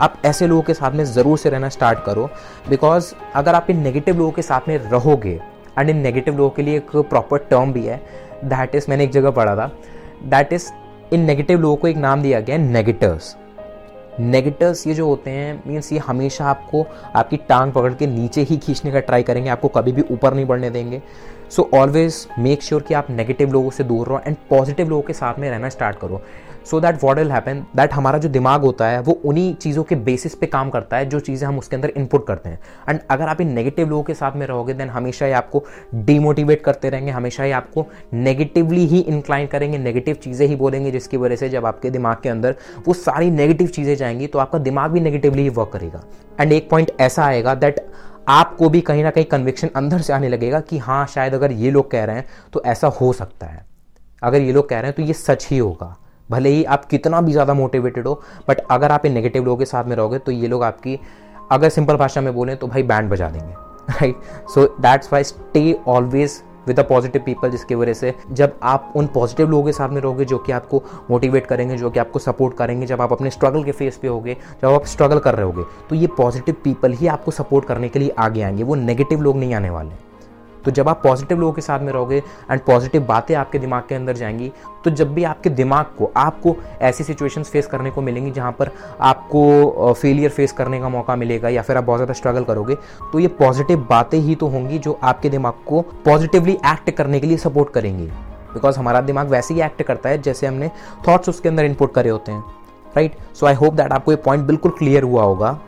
आप 0.00 0.20
ऐसे 0.24 0.46
लोगों 0.46 0.62
के 0.62 0.74
साथ 0.74 0.92
में 0.92 1.04
ज़रूर 1.04 1.38
से 1.38 1.50
रहना 1.50 1.68
स्टार्ट 1.68 2.04
करो 2.04 2.28
बिकॉज़ 2.68 3.12
अगर 3.34 3.54
आप 3.54 3.70
इन 3.70 3.80
नेगेटिव 3.82 4.18
लोगों 4.18 4.32
के 4.32 4.42
साथ 4.42 4.68
में 4.68 4.76
रहोगे 4.78 5.40
एंड 5.78 5.90
इन 5.90 5.96
नेगेटिव 5.96 6.36
लोगों 6.36 6.50
के 6.50 6.62
लिए 6.62 6.76
एक 6.76 6.96
प्रॉपर 6.96 7.38
टर्म 7.50 7.72
भी 7.72 7.84
है 7.86 8.00
दैट 8.44 8.74
इज़ 8.74 8.86
मैंने 8.88 9.04
एक 9.04 9.12
जगह 9.12 9.30
पढ़ा 9.30 9.56
था 9.56 9.70
दैट 10.24 10.52
इज़ 10.52 10.70
इन 11.14 11.20
नेगेटिव 11.20 11.60
लोगों 11.60 11.76
को 11.76 11.88
एक 11.88 11.96
नाम 11.96 12.22
दिया 12.22 12.40
गया 12.40 12.56
है 12.56 12.62
नेगेटिव्स 12.62 13.36
नेगेटिव्स 14.20 14.86
ये 14.86 14.94
जो 14.94 15.06
होते 15.06 15.30
हैं 15.30 15.62
मीन्स 15.66 15.92
ये 15.92 15.98
हमेशा 15.98 16.44
आपको, 16.44 16.84
आपकी 17.14 17.36
टांग 17.48 17.72
पकड़ 17.72 17.92
के 17.94 18.06
नीचे 18.06 18.42
ही 18.42 18.56
खींचने 18.56 18.92
का 18.92 19.00
ट्राई 19.00 19.22
करेंगे, 19.22 19.50
आपको 19.50 19.68
कभी 19.68 19.92
भी 19.92 20.02
ऊपर 20.10 20.34
नहीं 20.34 20.46
बढ़ने 20.46 20.70
देंगे। 20.70 21.02
सो 21.50 21.68
ऑलवेज 21.74 22.26
मेक 22.38 22.62
श्योर 22.62 22.82
कि 22.82 22.94
आप 22.94 23.10
नेगेटिव 23.10 23.52
लोगों 23.52 23.70
से 23.70 23.84
दूर 23.84 24.06
रहो 24.06 24.20
एंड 24.26 24.36
पॉजिटिव 24.50 24.88
लोगों 24.88 25.02
के 25.02 25.12
साथ 25.12 25.38
में 25.38 25.48
रहना 25.50 25.68
स्टार्ट 25.68 25.98
करो। 25.98 26.22
So 26.66 26.80
that 26.80 27.02
what 27.02 27.18
will 27.18 27.30
happen 27.32 27.64
that 27.76 27.92
हमारा 27.92 28.18
जो 28.18 28.28
दिमाग 28.28 28.62
होता 28.62 28.86
है, 28.88 29.00
वो 29.00 29.12
उन्हीं 29.24 29.54
चीज़ों 29.54 29.82
के 29.84 29.94
बेसिस 29.96 30.34
पे 30.34 30.46
काम 30.46 30.70
करता 30.70 30.96
है, 30.96 31.06
जो 31.06 31.20
चीज़ें 31.20 31.46
हम 31.48 31.58
उसके 31.58 31.76
अंदर 31.76 31.88
इनपुट 31.88 32.26
करते 32.26 32.48
हैं। 32.48 32.58
एंड 32.88 33.00
अगर 33.10 33.28
आप 33.28 33.40
इन 33.40 33.52
नेगेटिव 33.52 33.88
लोगों 33.88 34.02
के 34.02 34.14
साथ 34.14 34.36
में 34.36 34.46
रहोगे 34.46 34.74
देन 34.74 34.90
हमेशा 34.90 35.26
ही 35.26 35.32
आपको 35.32 35.64
डिमोटिवेट 35.96 36.62
करते 36.62 36.90
रहेंगे, 36.90 37.10
हमेशा 37.10 37.42
ही 37.42 37.50
आपको 37.52 37.86
नेगेटिवली 38.14 38.86
ही 38.86 39.00
इंक्लाइन 39.00 39.46
करेंगे 39.46 39.78
नेगेटिव 39.78 40.14
चीज़ें 40.16 40.46
ही 40.46 40.56
बोलेंगे, 40.56 40.90
जिसकी 40.90 41.16
वजह 41.16 41.36
से 41.36 41.48
जब 41.48 41.66
आपके 41.66 41.90
दिमाग 41.90 42.16
के 42.22 42.28
अंदर 42.28 42.54
वो 42.86 42.94
सारी 42.94 43.30
नेगेटिव 43.30 43.66
चीज़ें 43.68 43.94
जाएँगी 43.96 44.26
तो 44.26 44.38
आपका 44.38 44.58
दिमाग 44.60 44.90
भी 44.90 45.00
नेगेटिवली 45.00 45.42
ही 45.42 45.48
वर्क 45.50 45.70
करेगा। 45.72 46.02
एंड 46.40 46.52
एक 46.52 46.68
पॉइंट 46.70 46.90
ऐसा 47.00 47.24
आएगा 47.24 47.54
दैट 47.54 47.80
आपको 48.28 48.68
भी 48.68 48.80
कहीं 48.80 49.02
ना 49.04 49.10
कहीं 49.10 49.24
कन्विक्शन 49.24 49.70
अंदर 49.76 50.00
से 50.00 50.12
आने 50.12 50.28
लगेगा 50.28 50.60
कि 50.60 50.78
हाँ 50.78 51.06
शायद 51.06 51.34
अगर 51.34 51.52
ये 51.52 51.70
लोग 51.70 51.90
कह 51.90 52.04
रहे 52.04 52.16
हैं 52.16 52.26
तो 52.52 52.62
ऐसा 52.64 52.86
हो 52.90 53.12
सकता 53.12 53.46
है। 53.46 53.64
अगर 54.22 54.40
ये 54.40 54.52
लोग 54.52 54.68
कह 54.68 54.80
रहे 54.80 54.86
हैं 54.86 54.96
तो 54.96 55.02
ये 55.02 55.12
सच 55.12 55.46
ही 55.50 55.58
होगा। 55.58 55.96
भले 56.30 56.48
ही 56.48 56.64
आप 56.64 56.84
कितना 56.84 57.20
भी 57.20 57.32
ज़्यादा 57.32 57.54
मोटिवेटेड 57.54 58.06
हो 58.06 58.20
बट 58.48 58.60
अगर 58.70 58.92
आप 58.92 59.06
इन 59.06 59.12
नेगेटिव 59.12 59.44
लोगों 59.44 59.58
के 59.58 59.64
साथ 59.64 59.84
में 59.84 59.96
रहोगे 59.96 60.18
तो 60.18 60.32
ये 60.32 60.48
लोग 60.48 60.62
आपकी, 60.64 60.98
अगर 61.52 61.68
सिंपल 61.68 61.96
भाषा 61.96 62.20
में 62.20 62.34
बोलें 62.34 62.56
तो 62.56 62.66
भाई 62.66 62.82
बैंड 62.82 63.10
बजा 63.10 63.30
देंगे 63.30 63.54
right 63.90 64.48
so 64.48 64.66
that's 64.80 65.12
why 65.12 65.24
stay 65.24 65.72
always 65.88 66.42
with 66.66 66.80
a 66.80 66.82
positive 66.82 67.22
people 67.22 67.50
जिसकी 67.50 67.74
वजह 67.74 67.94
से 67.94 68.14
जब 68.32 68.58
आप 68.62 68.92
उन 68.96 69.06
पॉजिटिव 69.06 69.50
लोगों 69.50 69.64
के 69.64 69.72
साथ 69.72 69.88
में 69.88 70.00
रहोगे, 70.00 70.24
जो 70.24 70.38
कि 70.38 70.52
आपको 70.52 70.82
मोटिवेट 71.10 71.46
करेंगे, 71.46 71.76
जो 71.76 71.90
कि 71.90 71.98
आपको 71.98 72.18
सपोर्ट 72.18 72.56
करेंगे, 72.56 72.86
जब 72.86 73.00
आप 73.00 73.12
अपने 73.12 73.30
स्ट्रगल 73.30 73.64
के 73.64 73.72
फेस 73.72 73.96
पे 73.96 74.08
होगे, 74.08 74.36
जब 74.62 74.68
आप 74.68 74.86
स्ट्रगल 74.86 75.18
कर 75.18 75.34
रहे 75.34 75.46
होगे 75.46 75.62
तो 75.88 75.94
ये 75.94 76.06
पॉजिटिव 76.16 76.56
पीपल 76.64 76.92
ही 76.92 77.06
आपको 77.06 77.30
सपोर्ट 77.30 77.66
करने 77.66 77.88
के 77.88 77.98
लिए 77.98 78.14
आगे 78.18 78.42
आएँगे, 78.42 78.62
वो 78.62 78.74
नेगेटिव 78.74 79.22
लोग 79.22 79.36
नहीं 79.36 79.54
आने 79.54 79.70
वाले। 79.70 80.05
तो 80.66 80.70
जब 80.70 80.88
आप 80.88 81.00
पॉजिटिव 81.02 81.40
लोगों 81.40 81.52
के 81.52 81.62
साथ 81.62 81.80
में 81.80 81.92
रहोगे 81.92 82.16
एंड 82.50 82.60
पॉजिटिव 82.60 83.04
बातें 83.06 83.34
आपके 83.34 83.58
दिमाग 83.58 83.82
के 83.88 83.94
अंदर 83.94 84.16
जाएँगी 84.16 84.50
तो 84.84 84.90
जब 84.90 85.12
भी 85.14 85.24
आपके 85.24 85.50
दिमाग 85.50 85.86
को, 85.98 86.10
आपको 86.16 86.56
ऐसी 86.80 87.04
सिचुएशंस 87.04 87.50
फेस 87.50 87.66
करने 87.66 87.90
को 87.90 88.02
मिलेंगी 88.02 88.30
जहाँ 88.30 88.52
पर 88.52 88.70
आपको 89.00 89.92
फेलियर 89.92 90.30
फेस 90.30 90.52
करने 90.52 90.80
का 90.80 90.88
मौका 90.88 91.16
मिलेगा 91.16 91.48
या 91.48 91.62
फिर 91.62 91.76
आप 91.76 91.84
बहुत 91.84 91.98
ज़्यादा 91.98 92.14
स्ट्रगल 92.14 92.44
करोगे 92.44 92.74
तो 93.12 93.18
ये 93.18 93.28
पॉजिटिव 93.38 93.86
बातें 93.90 94.18
ही 94.18 94.34
तो 94.34 94.48
होंगी 94.48 94.78
जो 94.78 94.98
आपके 95.02 95.30
दिमाग 95.30 95.54
को 95.66 95.82
पॉजिटिवली 96.04 96.52
एक्ट 96.66 96.90
करने 96.90 97.20
के 97.20 97.26
लिए 97.26 97.36
सपोर्ट 97.36 97.70
करेंगी। 97.70 98.06
बिकॉज़ 98.54 98.78
हमारा 98.78 99.00
दिमाग 99.00 99.28
वैसे 99.28 99.54
ही 99.54 99.60
एक्ट 99.60 99.82
करता 99.82 100.08
है 100.08 100.20
जैसे 100.22 100.46
हमने 100.46 100.70
थॉट्स 101.08 101.28
उसके 101.28 101.48
अंदर 101.48 101.64
इनपुट 101.64 101.94
करे 101.94 102.10
होते 102.10 102.32
हैं 102.32 102.44
right 102.96 103.16
so 103.34 103.46
I 103.46 103.54
hope 103.54 103.74
that 103.74 103.92
आपको 103.92 104.12
ये 104.12 104.16
पॉइंट 104.16 104.44
बिल्कुल 104.46 104.70
क्लियर 104.78 105.02
हुआ 105.02 105.22
होगा। 105.22 105.58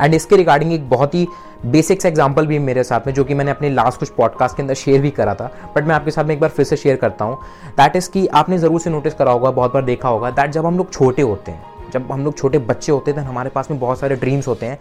एंड 0.00 0.14
इसके 0.14 0.36
रिगार्डिंग 0.36 0.72
एक 0.72 0.88
बहुत 0.90 1.14
ही 1.14 1.26
बेसिक्स 1.66 2.06
एग्ज़ाम्पल 2.06 2.46
भी 2.46 2.58
मेरे 2.58 2.82
साथ 2.84 3.06
में, 3.06 3.12
जो 3.14 3.24
कि 3.24 3.34
मैंने 3.34 3.50
अपने 3.50 3.70
लास्ट 3.70 4.00
कुछ 4.00 4.08
पॉडकास्ट 4.10 4.56
के 4.56 4.62
अंदर 4.62 4.74
शेयर 4.74 5.00
भी 5.00 5.10
करा 5.10 5.34
था 5.34 5.50
बट 5.76 5.84
मैं 5.84 5.94
आपके 5.94 6.10
साथ 6.10 6.24
में 6.24 6.34
एक 6.34 6.40
बार 6.40 6.50
फिर 6.50 6.64
से 6.64 6.76
शेयर 6.76 6.96
करता 6.96 7.24
हूँ। 7.24 7.38
दैट 7.76 7.96
इज़ 7.96 8.10
कि 8.10 8.26
आपने 8.28 8.58
ज़रूर 8.58 8.80
से 8.80 8.90
नोटिस 8.90 9.14
करा 9.14 9.32
होगा, 9.32 9.50
बहुत 9.50 9.74
बार 9.74 9.84
देखा 9.84 10.08
होगा 10.08 10.30
दैट 10.30 10.50
जब 10.50 10.66
हम 10.66 10.78
लोग 10.78 10.92
छोटे 10.92 11.22
होते 11.22 11.52
हैं 11.52 11.76
जब 11.92 12.12
हम 12.12 12.24
लोग 12.24 12.36
छोटे 12.38 12.58
बच्चे 12.60 12.92
होते 12.92 13.12
थे, 13.12 13.20
हमारे 13.20 13.50
पास 13.50 13.70
में 13.70 13.78
बहुत 13.80 14.00
सारे 14.00 14.16
ड्रीम्स 14.16 14.48
होते 14.48 14.66
हैं। 14.66 14.78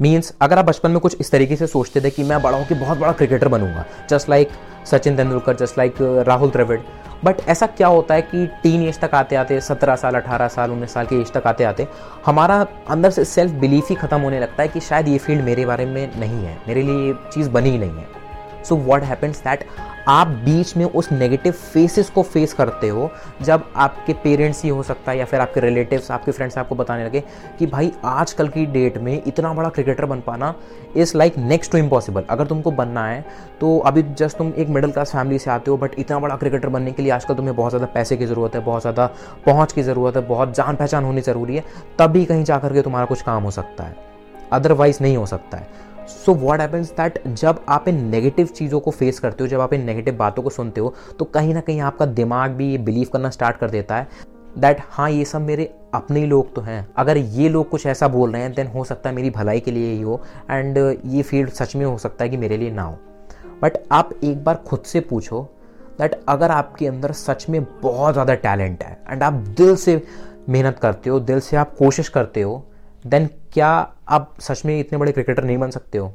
मीन्स 0.00 0.32
अगर 0.40 0.58
आप 0.58 0.64
बचपन 0.64 0.90
में 0.90 1.00
कुछ 1.00 1.16
इस 1.20 1.30
तरीके 1.30 1.56
से 1.56 1.66
सोचते 1.66 2.00
थे 2.00 2.10
कि 2.10 2.22
मैं 2.22 2.40
बड़ा 2.42 2.58
होकर 2.58 2.74
बहुत 2.76 2.98
बड़ा 2.98 3.12
cricketer 3.12 3.48
बनूँगा 3.48 3.84
just 4.10 4.28
like 4.28 4.50
Sachin 4.86 5.16
Tendulkar 5.16 5.56
just 5.56 5.78
like 5.78 5.94
Rahul 6.26 6.50
Dravid. 6.50 6.80
But 7.24 7.40
ऐसा 7.48 7.66
क्या 7.68 7.86
होता 7.88 8.14
है 8.14 8.22
कि 8.22 8.46
टीन 8.62 8.82
एज 8.82 8.98
तक 9.00 9.14
आते 9.14 9.36
आते, 9.36 9.60
सत्रह 9.60 9.96
साल, 9.96 10.14
अठारह 10.14 10.48
साल, 10.48 10.70
उन्नीस 10.70 10.92
साल 10.92 11.06
के 11.06 11.16
एज 11.16 11.32
तक 11.32 11.46
आते 11.46 11.64
आते, 11.64 11.86
हमारा 12.26 12.66
अंदर 12.90 13.10
से 13.10 13.24
सेल्फ 13.24 13.52
बिलीफ 13.54 13.88
ही 13.88 13.94
खत्म 13.96 14.20
होने 14.20 14.40
लगता 14.40 14.62
है 14.62 14.68
कि 14.68 14.80
शायद 14.80 15.08
ये 15.08 15.18
फ़ील्ड 15.18 15.44
मेरे 15.44 15.66
बारे 15.66 15.86
में 15.86 16.18
नहीं 16.20 16.44
है, 16.44 16.56
मेरे 16.68 16.82
लिए 16.82 17.06
ये 17.06 17.14
चीज़ 17.32 17.50
बनी 17.50 17.70
ही 17.70 17.78
नहीं 17.78 17.90
है। 17.90 18.19
सो 18.64 18.76
वॉट 18.76 19.02
हैपन्स 19.02 19.42
दैट 19.44 19.64
आप 20.08 20.26
बीच 20.44 20.76
में 20.76 20.84
उस 20.84 21.10
नेगेटिव 21.12 21.52
फेसेस 21.52 22.08
को 22.10 22.22
फेस 22.22 22.52
करते 22.52 22.88
हो, 22.88 23.10
जब 23.42 23.64
आपके 23.76 24.12
पेरेंट्स 24.14 24.62
ही 24.62 24.68
हो 24.68 24.82
सकता 24.82 25.10
है 25.12 25.18
या 25.18 25.24
फिर 25.24 25.40
आपके 25.40 25.60
रिलेटिव्स 25.60 26.10
आपके 26.10 26.32
फ्रेंड्स 26.32 26.56
आपको 26.58 26.74
बताने 26.74 27.04
लगे 27.04 27.22
कि 27.58 27.66
भाई 27.66 27.92
आजकल 28.04 28.48
की 28.48 28.64
डेट 28.66 28.96
में 28.98 29.12
इतना 29.16 29.52
बड़ा 29.54 29.68
क्रिकेटर 29.68 30.04
बन 30.04 30.20
पाना 30.20 30.54
is 30.96 31.16
like 31.16 31.36
next 31.38 31.72
to 31.72 31.78
impossible 31.78 32.24
अगर 32.30 32.46
तुमको 32.46 32.70
बनना 32.70 33.06
है 33.06 33.24
तो 33.60 33.78
अभी 33.78 34.02
जस्ट 34.02 34.38
तुम 34.38 34.52
एक 34.56 34.68
मिडिल 34.68 34.92
क्लास 34.92 35.12
फैमिली 35.12 35.38
से 35.38 35.50
आते 35.50 35.70
हो 35.70 35.76
बट 35.76 35.98
इतना 35.98 36.18
बड़ा 36.18 36.36
क्रिकेटर 36.36 36.68
बनने 36.68 36.92
के 36.92 37.02
लिए 37.02 37.12
आजकल 37.12 37.34
तुम्हें 37.34 37.56
बहुत 37.56 37.70
ज़्यादा 37.70 37.86
पैसे 37.94 38.16
की 38.16 38.26
ज़रूरत 38.26 38.54
है, 38.54 38.60
बहुत 38.60 38.80
ज़्यादा 38.80 39.06
पहुँच 39.46 39.72
की 39.72 39.82
ज़रूरत 39.82 40.16
है, 40.16 40.26
बहुत 40.28 40.54
जान 40.54 40.76
पहचान 40.76 41.04
होनी 41.04 41.20
ज़रूरी 41.20 41.56
है, 41.56 41.64
तभी 41.98 42.24
कहीं 42.24 42.44
जा 42.44 42.58
करके 42.58 42.82
तुम्हारा 42.82 43.06
कुछ 43.06 43.22
काम 43.22 43.42
हो 43.42 43.50
सकता 43.50 43.84
है. 43.84 43.96
अदरवाइज़ 44.52 44.98
नहीं 45.02 45.16
हो 45.16 45.26
सकता 45.26 45.58
है. 45.58 45.68
सो 46.10 46.34
वॉट 46.34 46.60
हैपन्स 46.60 46.90
दैट 46.90 47.22
जब 47.28 47.64
आप 47.68 47.88
इन 47.88 48.04
नेगेटिव 48.06 48.46
चीज़ों 48.46 48.80
को 48.80 48.90
फेस 48.90 49.18
करते 49.18 49.44
हो, 49.44 49.48
जब 49.48 49.60
आप 49.60 49.72
इन 49.74 49.84
नेगेटिव 49.84 50.16
बातों 50.16 50.42
को 50.42 50.50
सुनते 50.50 50.80
हो 50.80 50.94
तो 51.18 51.24
कहीं 51.26 51.54
ना 51.54 51.60
कहीं 51.60 51.80
आपका 51.80 52.06
दिमाग 52.06 52.50
भी 52.50 52.70
ये 52.70 52.78
बिलीव 52.80 53.08
करना 53.12 53.30
स्टार्ट 53.30 53.56
कर 53.56 53.70
देता 53.70 53.96
है 53.96 54.08
दैट 54.58 54.80
हाँ 54.90 55.10
ये 55.10 55.24
सब 55.24 55.40
मेरे 55.40 55.70
अपने 55.94 56.20
ही 56.20 56.26
लोग 56.26 56.54
तो 56.54 56.60
हैं। 56.60 56.86
अगर 56.98 57.16
ये 57.16 57.48
लोग 57.48 57.68
कुछ 57.68 57.86
ऐसा 57.86 58.08
बोल 58.08 58.32
रहे 58.32 58.42
हैं 58.42 58.52
देन 58.54 58.66
हो 58.66 58.84
सकता 58.84 59.08
है 59.10 59.14
मेरी 59.16 59.30
भलाई 59.30 59.60
के 59.60 59.70
लिए 59.70 59.92
ही 59.92 60.00
हो 60.00 60.20
एंड 60.50 60.78
ये 61.06 61.22
फ़ील्ड 61.22 61.50
सच 61.50 61.74
में 61.76 61.84
हो 61.84 61.96
सकता 61.98 62.24
है 62.24 62.30
कि 62.30 62.36
मेरे 62.36 62.56
लिए 62.56 62.70
ना 62.70 62.82
हो। 62.82 62.98
बट 63.62 63.78
आप 63.92 64.10
एक 64.24 64.42
बार 64.44 64.62
खुद 64.66 64.82
से 64.86 65.00
पूछो 65.02 65.42
दैट 65.98 66.20
अगर 66.28 66.50
आपके 66.50 66.86
अंदर 66.86 67.12
सच 67.12 67.46
में 67.50 67.62
बहुत 67.82 68.12
ज़्यादा 68.12 68.34
टैलेंट 68.36 68.82
है 68.82 68.98
एंड 69.10 69.22
आप 69.22 69.32
दिल 69.32 69.74
से 69.76 70.02
मेहनत 70.48 70.78
करते 70.78 71.10
हो, 71.10 71.20
दिल 71.20 71.40
से 71.40 71.56
आप 71.56 71.76
कोशिश 71.76 72.08
करते 72.08 72.42
हो 72.42 72.62
देन 73.04 73.28
क्या 73.52 73.72
आप 74.10 74.34
सच 74.40 74.64
में 74.66 74.78
इतने 74.80 74.98
बड़े 74.98 75.12
क्रिकेटर 75.12 75.44
नहीं 75.44 75.58
बन 75.58 75.70
सकते 75.70 75.98
हो? 75.98 76.12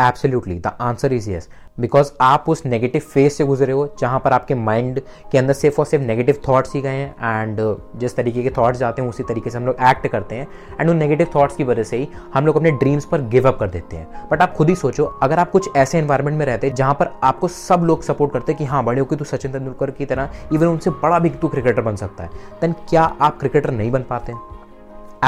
Absolutely 0.00 0.54
the 0.56 0.70
answer 0.80 1.12
is 1.12 1.30
yes 1.30 1.48
because 1.80 2.10
आप 2.20 2.44
उस 2.48 2.64
नेगेटिव 2.66 3.00
फ़ेज़ 3.02 3.32
से 3.32 3.44
गुजरे 3.44 3.72
हो, 3.72 3.86
जहाँ 4.00 4.18
पर 4.20 4.32
आपके 4.32 4.54
माइंड 4.54 5.00
के 5.32 5.38
अंदर 5.38 5.52
सिर्फ़ 5.52 5.78
और 5.80 5.86
सिर्फ़ 5.86 6.04
नेगेटिव 6.04 6.40
थाट्स 6.48 6.74
ही 6.74 6.80
गए 6.80 6.88
हैं 6.90 7.42
एंड 7.42 7.60
जिस 8.00 8.16
तरीके 8.16 8.42
के 8.42 8.50
थॉट्स 8.58 8.78
जाते 8.78 9.02
हैं, 9.02 9.08
उसी 9.08 9.22
तरीके 9.22 9.50
से 9.50 9.58
हम 9.58 9.66
लोग 9.66 9.76
एक्ट 9.90 10.06
करते 10.06 10.36
हैं 10.36 10.46
एंड 10.80 10.90
उन 10.90 10.96
नेगेटिव 10.96 11.30
थाट्स 11.36 11.56
की 11.56 11.64
वजह 11.64 11.82
से 11.82 11.96
ही 11.96 12.08
हम 12.34 12.46
लोग 12.46 12.56
अपने 12.56 12.70
ड्रीम्स 12.72 13.04
पर 13.04 13.22
गिव 13.28 13.48
अप 13.48 13.58
कर 13.60 13.68
देते 13.68 13.96
हैं. 13.96 14.28
बट 14.30 14.42
आप 14.42 14.54
खुद 14.54 14.68
ही 14.68 14.74
सोचो, 14.76 15.04
अगर 15.04 15.38
आप 15.38 15.50
कुछ 15.50 15.68
ऐसे 15.76 15.98
इन्वायरमेंट 15.98 16.38
में 16.38 16.44
रहते 16.46 16.70
जहाँ 16.72 16.94
पर 16.94 17.12
आपको 17.24 17.48
सब 17.48 17.84
लोग 17.84 18.02
सपोर्ट 18.02 18.32
करते 18.32 18.54
कि 18.54 18.64
हाँ 18.64 18.84
बड़े 18.84 19.00
हो 19.00 19.06
कि 19.06 19.16
तू 19.16 19.24
सचिन 19.24 19.52
तेंदुलकर 19.52 19.90
की 19.90 20.06
तरह 20.06 20.30
इवन 20.52 20.66
उनसे 20.66 20.90
बड़ा 21.02 21.18
भी 21.18 21.30
तू 21.30 21.48
क्रिकेटर 21.48 21.82
बन 21.82 21.96
सकता 21.96 22.24
है 22.24 22.30
देन 22.60 22.72
क्या 22.88 23.02
आप 23.02 23.38
क्रिकेटर 23.40 23.70
नहीं 23.70 23.90
बन 23.90 24.04
पाते? 24.10 24.32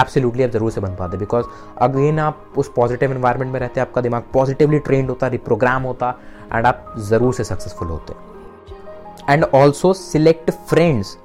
एब्सोल्युटली 0.00 0.43
आप 0.43 0.50
ज़रूर 0.50 0.71
से 0.71 0.81
बन 0.81 0.95
पाते 0.97 1.17
बिकॉज़ 1.17 1.47
अगेन 1.83 2.19
आप 2.19 2.55
उस 2.59 2.73
पॉजिटिव 2.76 3.12
इन्वायरमेंट 3.12 3.52
में 3.52 3.61
रहते 3.61 3.81
हैं, 3.81 3.87
आपका 3.87 4.00
दिमाग 4.00 4.25
पॉजिटिवली 4.33 4.78
ट्रेंड 4.81 5.09
होता 5.09 5.26
रिप्रोग्राम 5.28 5.83
होता 5.83 6.14
एंड 6.52 6.67
आप 6.67 6.93
ज़रूर 7.09 7.35
से 7.35 7.45
सक्सेसफुल 7.45 7.88
होते। 7.88 9.33
And 9.33 9.45
also 9.45 9.93
select 9.95 10.50
friends 10.50 11.17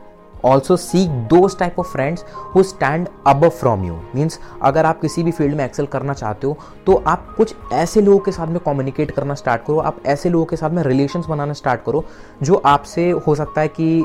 also 0.45 0.77
seek 0.77 1.09
those 1.29 1.57
type 1.59 1.79
of 1.79 1.87
friends 1.87 2.25
who 2.55 2.63
stand 2.63 3.07
up 3.27 3.47
from 3.49 3.83
you 3.85 3.99
means 4.15 4.39
अगर 4.63 4.85
आप 4.85 5.01
किसी 5.01 5.23
भी 5.23 5.31
फ़ील्ड 5.31 5.55
में 5.57 5.63
एक्सेल 5.65 5.85
करना 5.87 6.13
चाहते 6.13 6.47
हो 6.47 6.57
तो 6.85 7.01
आप 7.07 7.33
कुछ 7.37 7.55
ऐसे 7.73 8.01
लोगों 8.01 8.19
के 8.19 8.31
साथ 8.31 8.47
में 8.47 8.59
कम्युनिकेट 8.65 9.11
करना 9.11 9.33
स्टार्ट 9.33 9.61
करो। 9.65 9.77
आप 9.79 10.01
ऐसे 10.05 10.29
लोगों 10.29 10.45
के 10.45 10.55
साथ 10.55 10.69
में 10.69 10.81
रिलेशन 10.83 11.23
बनाना 11.29 11.53
स्टार्ट 11.53 11.83
करो, 11.85 12.03
जो 12.43 12.61
आपसे 12.65 13.09
हो 13.27 13.35
सकता 13.35 13.61
है 13.61 13.67
कि 13.69 14.03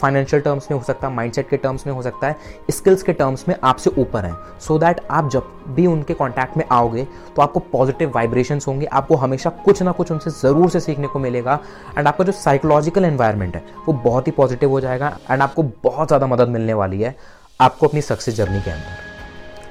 फाइनेंशियल 0.00 0.42
टर्म्स 0.42 0.70
में 0.70 0.78
हो 0.78 0.84
सकता 0.84 1.06
है 1.08 1.14
माइंडसेट 1.14 1.48
के 1.48 1.56
टर्म्स 1.56 1.86
में 1.86 1.92
हो 1.94 2.02
सकता 2.02 2.26
है 2.26 2.36
स्किल्स 2.70 3.02
के 3.02 3.12
टर्म्स 3.12 3.48
में 3.48 3.54
आपसे 3.64 3.90
ऊपर 3.98 4.24
हैं। 4.24 4.36
सो 4.60 4.78
दैट 4.78 5.00
आप 5.10 5.28
जब 5.30 5.50
भी 5.68 5.86
उनके 5.86 6.14
कॉन्टैक्ट 6.14 6.56
में 6.56 6.64
आओगे 6.72 7.06
तो 7.36 7.42
आपको 7.42 7.60
पॉजिटिव 7.72 8.12
वाइब्रेशन 8.14 8.60
होंगे, 8.66 8.86
आपको 8.86 9.16
हमेशा 9.16 9.50
कुछ 9.64 9.82
ना 9.82 9.92
कुछ 9.92 10.12
उनसे 10.12 10.30
ज़रूर 10.32 10.70
से 10.70 10.80
सीखने 10.80 11.06
को 11.06 11.18
मिलेगा। 11.18 11.58
एंड 11.98 12.08
आपका 12.08 12.24
जो 12.24 12.32
साइकोलॉजिकल 12.32 13.04
एनवायरमेंट 13.04 13.56
है, 13.56 13.64
वो 13.86 13.92
बहुत 13.94 14.26
ही 14.26 14.32
पॉजिटिव 14.32 14.70
हो 14.70 14.80
जाएगा। 14.80 15.16
एंड 15.30 15.42
आपको 15.42 15.62
बहुत 15.84 16.08
ज़्यादा 16.08 16.26
मदद 16.26 16.48
मिलने 16.48 16.74
वाली 16.74 17.00
है 17.02 17.16
आपको 17.60 17.88
अपनी 17.88 18.00
सक्सेस 18.02 18.36
जर्नी 18.36 18.60
के 18.60 18.70
अंदर। 18.70 19.10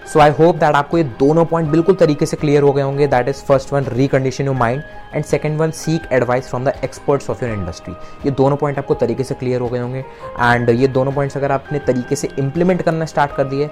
सो 0.08 0.20
आई 0.20 0.32
होप 0.32 0.56
दैट 0.56 0.76
आपको 0.76 0.98
ये 0.98 1.04
दोनों 1.20 1.44
पॉइंट 1.46 1.70
बिल्कुल 1.70 1.96
तरीके 1.96 2.26
से 2.26 2.38
क्लियर 2.38 2.64
हो 2.64 2.72
गए 2.74 2.82
होंगे। 2.82 3.08
That 3.08 3.28
is 3.28 3.44
first 3.46 3.74
one 3.74 3.86
recondition 3.88 4.46
your 4.46 4.56
mind 4.56 4.82
and 5.14 5.26
second 5.26 5.60
one 5.60 5.72
seek 5.74 6.08
advice 6.14 6.50
from 6.50 6.66
the 6.66 6.74
experts 6.84 7.30
of 7.30 7.44
your 7.46 7.54
industry 7.54 7.94
ये 8.26 8.32
दोनों 8.34 8.58
पॉइंट 8.58 8.78
आपको 8.80 8.94
तरीके 8.96 9.24
से 9.24 9.36
क्लियर 9.36 9.62
हो 9.62 9.70
गए 9.70 9.80
होंगे। 9.80 10.00
एंड 10.40 10.70
ये 10.70 10.88
दोनों 10.90 11.12
पॉइंट्स 11.12 11.38
अगर 11.38 11.52
आपने 11.52 11.80
तरीके 11.82 12.16
से 12.16 12.30
इंप्लीमेंट 12.40 12.82
करना 12.82 13.06
स्टार्ट 13.06 13.36
कर 13.36 13.44
दिए 13.46 13.70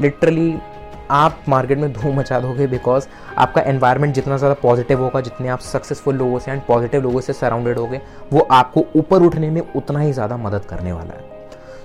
लिटरली 0.00 0.54
आप 1.10 1.38
मार्केट 1.48 1.78
में 1.78 1.92
धूम 1.92 2.18
मचा 2.18 2.38
दोगे 2.40 2.66
बिकॉज़ 2.66 3.06
आपका 3.38 3.62
एनवायरनमेंट 3.62 4.14
जितना 4.14 4.36
ज़्यादा 4.36 4.54
पॉजिटिव 4.62 5.02
होगा, 5.02 5.20
जितने 5.20 5.48
आप 5.48 5.60
सक्सेसफुल 5.60 6.14
लोगों 6.16 6.38
से 6.38 6.50
एंड 6.50 6.62
पॉजिटिव 6.66 7.02
लोगों 7.02 7.20
से 7.20 7.32
सराउंडेड 7.32 7.78
होगे, 7.78 8.00
वो 8.32 8.46
आपको 8.50 8.84
ऊपर 8.96 9.22
उठने 9.22 9.50
में 9.50 9.60
उतना 9.76 10.00
ही 10.00 10.12
ज़्यादा 10.12 10.36
मदद 10.38 10.64
करने 10.64 10.92
वाला 10.92 11.14
है। 11.14 11.31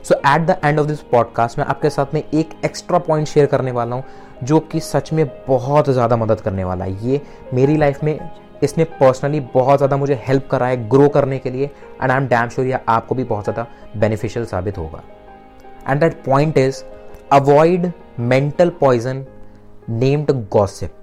So 0.08 0.16
at 0.28 0.42
the 0.42 0.56
end 0.66 0.80
of 0.80 0.88
this 0.88 1.00
podcast 1.04 1.58
मैं 1.60 1.66
आपके 1.66 1.90
साथ 1.90 2.14
में 2.14 2.22
एक 2.24 2.50
एक्स्ट्रा 2.66 2.98
पॉइंट 3.00 3.28
शेयर 3.28 3.46
करने 3.46 3.72
वाला 3.72 3.96
हूँ, 3.96 4.04
जो 4.44 4.60
कि 4.62 4.80
सच 4.80 5.12
में 5.14 5.26
बहुत 5.48 5.90
ज़्यादा 5.90 6.18
मदद 6.18 6.42
करने 6.42 6.64
वाला 6.64 6.86
है। 6.86 7.08
ये 7.08 7.22
मेरी 7.54 7.76
लाइफ 7.78 8.04
में 8.04 8.20
इसने 8.64 8.84
पर्सनली 9.00 9.40
बहुत 9.54 9.78
ज़्यादा 9.78 9.98
मुझे 9.98 10.20
हेल्प 10.28 10.48
करा 10.52 10.68
है 10.68 10.78
ग्रो 10.90 11.08
करने 11.10 11.40
के 11.40 11.50
लिए 11.50 11.66
and 12.02 12.12
I 12.12 12.18
am 12.18 12.28
damn 12.28 12.50
sure 12.50 12.68
या 12.68 12.80
आपको 12.90 13.16
भी 13.16 13.24
बहुत 13.24 13.44
ज़्यादा 13.44 13.66
बेनिफिशियल 13.98 14.46
साबित 14.46 14.78
होगा। 14.78 15.04
And 15.90 16.00
that 16.00 16.24
point 16.24 16.58
is 16.58 16.84
avoid 17.32 17.92
mental 18.20 18.70
poison 18.80 19.26
named 19.90 20.32
gossip 20.52 20.94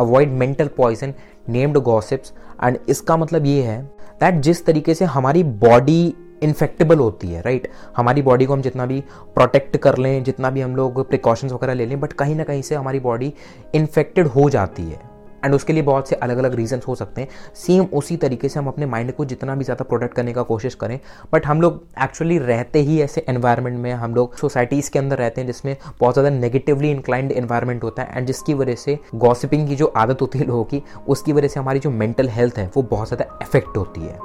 avoid 0.00 0.32
mental 0.34 0.68
poison 0.76 1.14
named 1.48 1.78
gossips 1.80 2.32
and 2.64 2.78
इसका 2.88 3.16
मतलब 3.16 3.46
ये 3.46 3.62
है 3.62 3.82
दैट 4.20 4.40
जिस 4.40 4.64
तरीके 4.66 4.94
से 4.94 5.04
हमारी 5.06 5.42
बॉडी 5.44 6.14
इन्फेक्टेबल 6.42 6.98
होती 6.98 7.28
है 7.28 7.42
राइट 7.42 7.68
हमारी 7.96 8.22
बॉडी 8.22 8.46
को 8.46 8.52
हम 8.52 8.62
जितना 8.62 8.86
भी 8.86 9.00
प्रोटेक्ट 9.34 9.76
कर 9.78 9.98
लें, 9.98 10.22
जितना 10.24 10.50
भी 10.50 10.60
हम 10.60 10.76
लोग 10.76 11.08
प्रिकॉशंस 11.08 11.52
वगैरह 11.52 11.74
ले 11.74 11.86
लें 11.86 12.00
बट 12.00 12.12
कहीं 12.14 12.36
ना 12.36 12.44
कहीं 12.44 12.62
से 12.62 12.74
हमारी 12.74 13.00
बॉडी 13.00 13.32
इन्फेक्टेड 13.74 14.26
हो 14.28 14.48
जाती 14.50 14.82
है। 14.82 15.14
एंड 15.44 15.54
उसके 15.54 15.72
लिए 15.72 15.82
बहुत 15.82 16.08
से 16.08 16.16
अलग 16.16 16.38
अलग 16.38 16.54
रीजंस 16.54 16.84
हो 16.88 16.94
सकते 16.94 17.20
हैं। 17.20 17.28
सेम 17.56 17.84
उसी 17.94 18.16
तरीके 18.16 18.48
से 18.48 18.58
हम 18.58 18.68
अपने 18.68 18.86
माइंड 18.86 19.12
को 19.12 19.24
जितना 19.24 19.54
भी 19.54 19.64
ज़्यादा 19.64 19.84
प्रोटेक्ट 19.84 20.14
करने 20.14 20.32
का 20.32 20.42
कोशिश 20.42 20.74
करें 20.74 20.98
बट 21.32 21.46
हम 21.46 21.60
लोग 21.60 21.82
एक्चुअली 22.02 22.38
रहते 22.38 22.80
ही 22.80 23.00
ऐसे 23.02 23.24
एनवायरनमेंट 23.28 23.78
में, 23.78 23.92
हम 23.92 24.14
लोग 24.14 24.36
सोसाइटीज़ 24.36 24.90
के 24.90 24.98
अंदर 24.98 25.18
रहते 25.18 25.40
हैं 25.40 25.46
जिसमें 25.46 25.76
बहुत 26.00 26.14
ज़्यादा 26.14 26.30
नेगेटिवली 26.30 26.90
इंक्लाइंड 26.90 27.32
एन्वायरमेंट 27.32 27.84
होता 27.84 28.02
है 28.02 28.16
एंड 28.16 28.26
जिसकी 28.26 28.54
वजह 28.54 28.74
से 28.74 28.98
गॉसिपिंग 29.16 29.68
की 29.68 29.76
जो 29.76 29.92
आदत 29.96 30.22
होती 30.22 30.38
है 30.38 30.46
लोगों 30.46 30.64
की, 30.64 30.82
उसकी 31.08 31.32
वजह 31.32 31.48
से 31.48 31.60
हमारी 31.60 31.78
जो 31.78 31.90
मेंटल 31.92 32.28
हेल्थ 32.28 32.58
है, 32.58 32.70
वो 32.76 32.82
बहुत 32.84 33.08
ज़्यादा 33.08 33.38
इफ़ेक्ट 33.42 33.76
होती 33.76 34.00
है। 34.00 34.18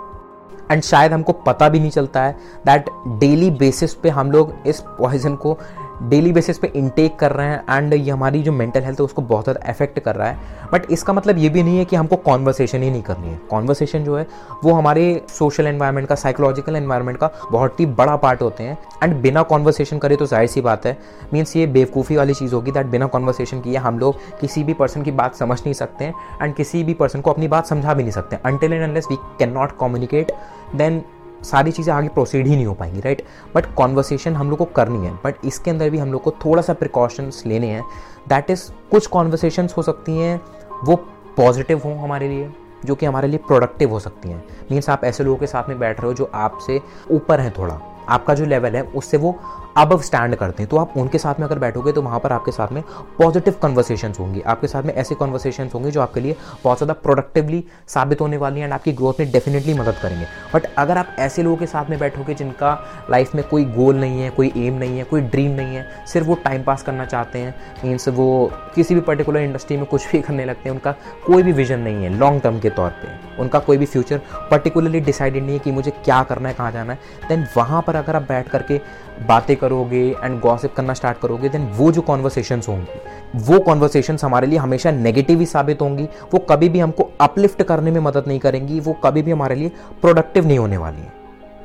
एंड 0.72 0.82
शायद 0.84 1.13
हमको 1.13 1.34
पता 1.46 1.70
भी 1.70 1.80
नहीं 1.80 1.92
चलता 1.92 2.24
है 2.24 2.36
दैट 2.66 2.90
डेली 3.20 3.50
बेसिस 3.60 3.94
पे 3.94 4.10
हम 4.10 4.32
लोग 4.32 4.54
इस 4.68 4.80
पॉइजन 5.00 5.36
को 5.36 5.58
डेली 6.01 6.31
बेसिस 6.34 6.58
पे 6.58 6.72
इनटेक 6.75 7.15
कर 7.15 7.31
रहे 7.31 7.48
हैं 7.48 7.63
एंड 7.70 7.93
ये 7.93 8.12
हमारी 8.12 8.41
जो 8.43 8.51
मेंटल 8.51 8.81
हेल्थ 8.81 9.00
है 9.00 9.05
उसको 9.05 9.22
बहुत 9.24 9.43
ज़्यादा 9.43 9.70
अफेक्ट 9.70 10.00
कर 10.00 10.15
रहा 10.15 10.27
है। 10.27 10.70
बट 10.74 10.86
इसका 10.91 11.13
मतलब 11.13 11.38
ये 11.38 11.50
भी 11.50 11.63
नहीं 11.63 11.77
है 11.77 11.86
कि 11.86 11.96
हमको 11.96 12.15
कॉन्वर्सेशन 12.17 12.84
ही 12.84 12.89
नहीं 12.91 13.01
करनी 13.03 13.27
है। 13.27 13.39
कॉन्वर्सेशन 13.50 14.03
जो 14.03 14.17
है, 14.17 14.25
वो 14.63 14.74
हमारे 14.74 15.22
सोशल 15.29 15.67
एनवायरनमेंट 15.67 16.08
का 16.08 16.15
साइकोलॉजिकल 16.15 16.75
एनवायरनमेंट 16.75 17.17
का 17.17 17.29
बहुत 17.51 17.79
ही 17.79 17.86
बड़ा 17.86 18.15
पार्ट 18.15 18.41
होते 18.41 18.63
हैं। 18.63 18.77
एंड 19.03 19.15
बिना 19.22 19.43
कॉन्वर्सेशन 19.43 19.98
करे 19.98 20.15
तो 20.15 20.25
ज़ाहिर 20.25 20.48
सी 20.48 20.62
बात 20.62 20.86
है 20.86 20.98
मीन्स 21.34 21.55
ये 21.55 21.67
बेवकूफ़ी 21.70 22.15
वाली 22.15 22.34
चीज़ 22.34 22.55
होगी 22.55 22.72
दैट 22.72 22.86
बिना 22.88 23.08
कॉन्वर्सेशन 23.08 23.62
किए 23.62 23.77
हम 23.77 24.00
लोग 24.00 24.39
किसी 24.41 24.63
भी 24.63 24.74
पर्सन 24.74 25.01
की 25.01 25.12
बात 25.13 25.36
समझ 25.36 25.60
नहीं 25.60 25.74
सकते 25.74 26.13
एंड 26.41 26.55
किसी 26.55 26.84
भी 26.84 26.93
पर्सन 26.96 27.22
को 27.22 27.31
अपनी 27.31 27.48
बात 27.48 27.67
समझा 27.67 27.93
भी 27.93 28.03
नहीं 28.03 28.12
सकते। 28.12 28.38
Until 28.46 28.74
and 28.74 28.84
unless 28.84 29.08
we 29.12 29.17
can 29.39 29.51
not 29.51 29.77
communicate 29.79 30.31
then 30.75 31.03
सारी 31.43 31.71
चीज़ें 31.71 31.93
आगे 31.93 32.07
प्रोसीड 32.07 32.48
ही 32.48 32.55
नहीं 32.55 32.65
हो 32.65 32.74
पाएँगी 32.74 33.00
राइट 33.00 33.24
बट 33.55 33.65
कॉन्वर्सेशन 33.75 34.36
हम 34.36 34.50
लोग 34.50 34.60
को 34.60 34.65
करनी 34.65 35.05
है 35.05 35.13
बट 35.25 35.45
इसके 35.45 35.71
अंदर 35.71 35.89
भी 35.89 35.98
हम 35.98 36.12
लोग 36.12 36.24
को 36.24 36.31
थोड़ा 36.45 36.62
सा 36.62 36.74
प्रिकॉशंस 36.74 37.43
लेने 37.45 37.67
हैं। 37.67 37.83
दैट 38.29 38.50
इज़ 38.50 38.69
कुछ 38.91 39.07
कॉन्वर्सेशंस 39.07 39.74
हो 39.77 39.81
सकती 39.81 40.17
हैं, 40.17 40.41
वो 40.83 40.95
पॉजिटिव 41.38 41.81
हों 41.86 41.98
हमारे 42.00 42.27
लिए, 42.27 42.50
जो 42.86 42.95
कि 42.95 43.05
हमारे 43.05 43.27
लिए 43.27 43.39
प्रोडक्टिव 43.48 43.89
हो 43.89 44.00
सकती 44.00 44.29
हैं। 44.29 44.43
मीन्स 44.71 44.89
आप 44.89 45.03
ऐसे 45.03 45.24
लोगों 45.24 45.38
के 45.38 45.48
साथ 45.48 45.69
में 45.69 45.79
बैठ 45.79 46.00
रहे 46.00 46.07
हो 46.07 46.13
जो 46.13 46.29
आपसे 46.33 46.79
ऊपर 47.12 47.39
हैं 47.39 47.53
थोड़ा। 47.57 47.79
आपका 48.10 48.33
जो 48.33 48.45
लेवल 48.45 48.75
है, 48.75 48.81
उससे 48.81 49.17
वो 49.17 49.31
अब 49.78 50.01
स्टैंड 50.01 50.36
करते 50.36 50.63
हैं। 50.63 50.70
तो 50.70 50.78
आप 50.78 50.94
उनके 50.98 51.18
साथ 51.18 51.40
में 51.40 51.46
अगर 51.48 51.60
बैठोगे 51.60 51.92
तो 51.92 52.01
वहाँ 52.01 52.20
पर 52.20 52.32
आपके 52.32 52.51
साथ 52.51 52.72
में 52.72 52.82
पॉजिटिव 53.18 53.56
कन्वर्सेशन 53.62 54.13
होंगी। 54.20 54.42
आपके 54.44 54.68
साथ 54.68 54.84
में 54.84 54.94
ऐसे 54.94 55.16
कन्वर्सेशन 55.16 55.70
होंगे 55.74 55.92
जो 55.92 56.01
आपके 56.01 56.20
लिए 56.20 56.36
बहुत 56.63 56.78
ज़्यादा 56.78 56.94
प्रोडक्टिवली 56.94 57.63
साबित 57.88 58.22
होने 58.22 58.38
वाली 58.38 58.60
हैं 58.60 58.66
एंड 58.66 58.74
आपकी 58.74 58.92
ग्रोथ 58.94 59.20
में 59.20 59.32
डेफिनेटली 59.32 59.74
मदद 59.74 59.96
करेंगे। 60.01 60.25
बट 60.54 60.66
अगर 60.78 60.98
आप 60.98 61.16
ऐसे 61.20 61.44
लोगों 61.44 61.58
के 61.58 61.66
साथ 61.66 61.90
में 61.90 61.98
बैठोगे 62.00 62.34
जिनका 62.34 62.74
लाइफ 63.10 63.36
में 63.36 63.44
कोई 63.50 63.66
गोल 63.66 63.96
नहीं 63.96 64.22
है, 64.22 64.30
कोई 64.30 64.51
एम 64.58 64.74
नहीं 64.75 64.98
है, 64.98 65.04
कोई 65.04 65.22
ड्रीम 65.22 65.51
नहीं 65.51 65.75
है, 65.75 65.88
सिर्फ़ 66.08 66.28
वो 66.28 66.36
टाइम 66.44 66.63
पास 66.63 66.84
करना 66.84 67.06
चाहते 67.06 67.40
हैं 67.40 67.56
मीन्स 67.84 68.08
वो 68.10 68.51
किसी 68.75 68.96
भी 68.96 69.01
पर्टिकुलर 69.01 69.40
इंडस्ट्री 69.42 69.78
में 69.78 69.86
कुछ 69.86 70.12
भी 70.12 70.22
करने 70.28 70.46
लगते 70.46 70.70
हैं, 70.70 70.75
उनका 70.75 70.92
कोई 71.25 71.44
भी 71.44 71.51
विजन 71.54 71.80
नहीं 71.80 72.04
है 72.04 72.18
लॉन्ग 72.18 72.42
टर्म 72.42 72.60
के 72.60 72.70
तौर 72.72 72.90
पर 72.92 73.42
उनका 73.42 73.60
कोई 73.60 73.78
भी 73.78 73.86
फ्यूचर 73.86 74.22
पर्टिकुलरली 74.51 75.00
डिसाइडेड 75.01 75.44
नहीं 75.44 75.54
है 75.54 75.60
कि 75.60 75.72
मुझे 75.72 75.92
क्या 75.94 76.22
करना 76.24 76.50
है, 76.50 76.56
कहाँ 76.56 76.72
जाना 76.72 76.94
है 76.94 77.00
देन 77.28 77.48
वहाँ 77.56 77.82
पर 77.82 77.96
अगर 77.96 78.16
आप 78.16 78.22
बैठ 78.24 78.50
करके 78.50 78.80
बातें 79.22 79.56
करोगे 79.62 80.03
एंड 80.24 80.39
गॉसिप 80.39 80.74
करना 80.75 80.94
स्टार्ट 80.94 81.18
करोगे 81.20 81.50
देन 81.50 81.68
वो 81.75 81.91
जो 81.91 82.01
कॉन्वर्सेशन 82.01 82.62
होंगी, 82.68 83.00
वो 83.38 83.60
कॉन्वर्सेशन 83.60 84.18
हमारे 84.24 84.48
लिए 84.48 84.60
हमेशा 84.60 84.91
नेगेटिव 84.91 85.39
ही 85.39 85.46
साबित 85.46 85.82
होंगी। 85.82 86.08
वो 86.34 86.39
कभी 86.50 86.70
भी 86.70 86.80
हमको 86.80 87.10
अपलिफ्ट 87.22 87.63
करने 87.63 87.91
में 87.91 88.00
मदद 88.01 88.27
नहीं 88.27 88.39
करेंगी, 88.39 88.80
वो 88.80 88.94
कभी 89.03 89.22
भी 89.22 89.32
हमारे 89.32 89.56
लिए 89.56 89.72
प्रोडक्टिव 90.01 90.48
नहीं 90.48 90.60
होने 90.60 90.77
वाली 90.77 91.01
है। 91.01 91.13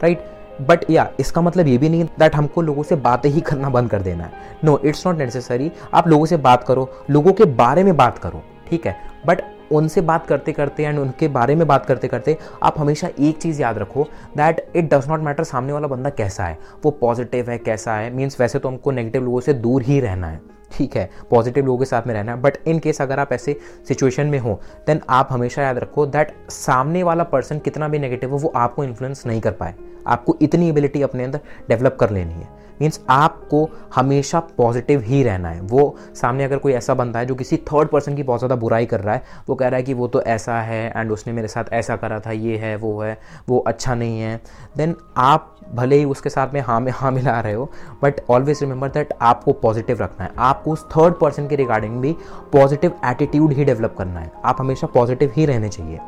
राइट 0.03 0.25
बट 0.61 0.91
या 0.91 1.09
इसका 1.21 1.41
मतलब 1.41 1.67
ये 1.67 1.79
भी 1.79 1.89
नहीं 1.89 2.05
दैट 2.19 2.35
हमको 2.37 2.63
लोगों 2.63 2.83
से 2.83 2.97
बातें 2.97 3.29
ही 3.31 3.41
करना 3.41 3.69
बंद 3.69 3.91
कर 3.91 4.03
देना 4.03 4.25
है। 4.25 4.31
नो 4.65 4.79
इट्स 4.85 5.07
नॉट 5.07 5.19
नेसेसरी 5.19 5.71
आप 5.95 6.09
लोगों 6.09 6.27
से 6.27 6.37
बात 6.39 6.65
करो, 6.65 6.89
लोगों 7.11 7.33
के 7.33 7.45
बारे 7.45 7.85
में 7.85 7.97
बात 7.97 8.19
करो, 8.19 8.43
ठीक 8.71 8.87
है? 8.87 8.97
बट 9.27 9.41
उनसे 9.73 10.01
बात 10.01 10.27
करते 10.27 10.53
करते 10.53 10.83
एंड 10.83 10.99
उनके 10.99 11.29
बारे 11.29 11.55
में 11.55 11.67
बात 11.67 11.87
करते 11.87 12.09
करते 12.09 12.37
आप 12.63 12.79
हमेशा 12.79 13.09
एक 13.21 13.39
चीज़ 13.39 13.61
याद 13.63 13.79
रखो 13.79 14.07
that 14.37 14.67
it 14.77 14.93
does 14.95 15.09
not 15.09 15.21
matter 15.21 15.45
सामने 15.45 15.73
वाला 15.73 15.89
बंदा 15.89 16.11
कैसा 16.11 16.45
है। 16.45 16.59
वो 16.85 16.91
पॉजिटिव 16.91 17.51
है, 17.51 17.59
कैसा 17.59 17.95
है 17.95 18.11
मीन्स 18.11 18.41
वैसे 18.41 18.59
तो 18.59 18.69
हमको 18.69 18.91
नेगेटिव 18.91 19.25
लोगों 19.25 19.41
से 19.41 19.55
दूर 19.55 19.83
ही 19.83 20.01
रहना 20.01 20.27
है। 20.27 20.41
ठीक 20.73 20.97
है 20.97 21.09
पॉजिटिव 21.31 21.67
लोगों 21.67 21.79
के 21.79 21.85
साथ 21.85 22.07
में 22.07 22.13
रहना 22.15 22.33
है। 22.33 22.41
बट 22.43 22.57
इन 22.67 22.79
केस 22.79 23.01
अगर 23.03 23.21
आप 23.21 23.33
ऐसे 23.33 23.59
सिचुएशन 23.89 24.27
में 24.27 24.39
हो 24.39 24.61
देन 24.87 25.01
आप 25.09 25.29
हमेशा 25.31 25.63
याद 25.63 25.79
रखो 25.79 26.07
दैट 26.07 26.35
सामने 26.51 27.03
वाला 27.03 27.25
पर्सन 27.25 27.59
कितना 27.59 27.89
भी 27.89 27.99
नेगेटिव 27.99 28.31
हो, 28.31 28.39
वो 28.39 28.53
आपको 28.57 28.85
इन्फ्लुएंस 28.85 29.27
नहीं 29.27 29.41
कर 29.41 29.53
पाए। 29.53 29.75
आपको 30.07 30.37
इतनी 30.43 30.69
एबिलिटी 30.69 31.03
अपने 31.03 31.25
अंदर 31.25 31.41
डेवलप 31.69 31.97
कर 32.01 32.11
लेनी 32.11 32.35
है। 32.35 32.56
मीन्स 32.81 33.01
आपको 33.11 33.69
हमेशा 33.95 34.41
पॉजिटिव 34.57 35.01
ही 35.01 35.23
रहना 35.23 35.49
है। 35.49 35.61
वो 35.63 35.97
सामने 36.15 36.45
अगर 36.45 36.59
कोई 36.59 36.73
ऐसा 36.73 36.95
बंदा 36.95 37.19
है 37.19 37.27
जो 37.27 37.35
किसी 37.35 37.57
थर्ड 37.67 37.89
पर्सन 37.89 38.17
की 38.17 38.23
बहुत 38.23 38.41
ज़्यादा 38.41 38.57
बुराई 38.57 38.87
कर 38.87 39.01
रहा 39.01 39.15
है, 39.15 39.23
वो 39.49 39.55
कह 39.55 39.69
रहा 39.69 39.77
है 39.77 39.83
कि 39.83 39.95
वो 39.95 40.09
तो 40.09 40.23
ऐसा 40.23 40.61
है 40.61 40.93
एंड 40.97 41.13
उसने 41.13 41.33
मेरे 41.33 41.49
साथ 41.49 41.73
ऐसा 41.73 41.97
करा 41.97 42.21
था, 42.21 42.31
ये 42.31 42.57
है, 42.57 42.75
वो 42.77 43.01
है, 43.01 43.19
वो 43.49 43.59
अच्छा 43.59 43.95
नहीं 43.95 44.21
है। 44.21 44.41
देन 44.77 44.95
आप 45.17 45.53
भले 45.75 45.97
ही 45.97 46.05
उसके 46.05 46.31
साथ 46.31 46.53
में 46.55 46.61
हाँ 46.61 46.81
में 46.81 46.93
हाँ 46.93 47.11
मिला 47.13 47.41
रहे 47.41 47.53
हो 47.53 47.71
बट 48.03 48.21
ऑलवेज 48.31 48.61
रिमेंबर 48.61 48.89
दैट 48.89 49.13
आपको 49.23 49.53
पॉजिटिव 49.55 50.03
रखना 50.03 50.25
है। 50.25 50.31
आपको 50.39 50.73
उस 50.73 50.85
थर्ड 50.91 51.15
पर्सन 51.15 51.49
के 51.49 51.57
रिगार्डिंग 51.57 52.01
भी 52.01 52.13
पॉजिटिव 52.53 53.01
एटीट्यूड 53.05 53.53
ही 53.53 53.65
डेवलप 53.65 53.95
करना 53.99 54.21
है। 54.21 54.31
आप 54.45 54.61
हमेशा 54.61 54.87
पॉजिटिव 54.87 55.33
ही 55.37 55.47
रहने 55.47 55.69
चाहिए। 55.69 55.99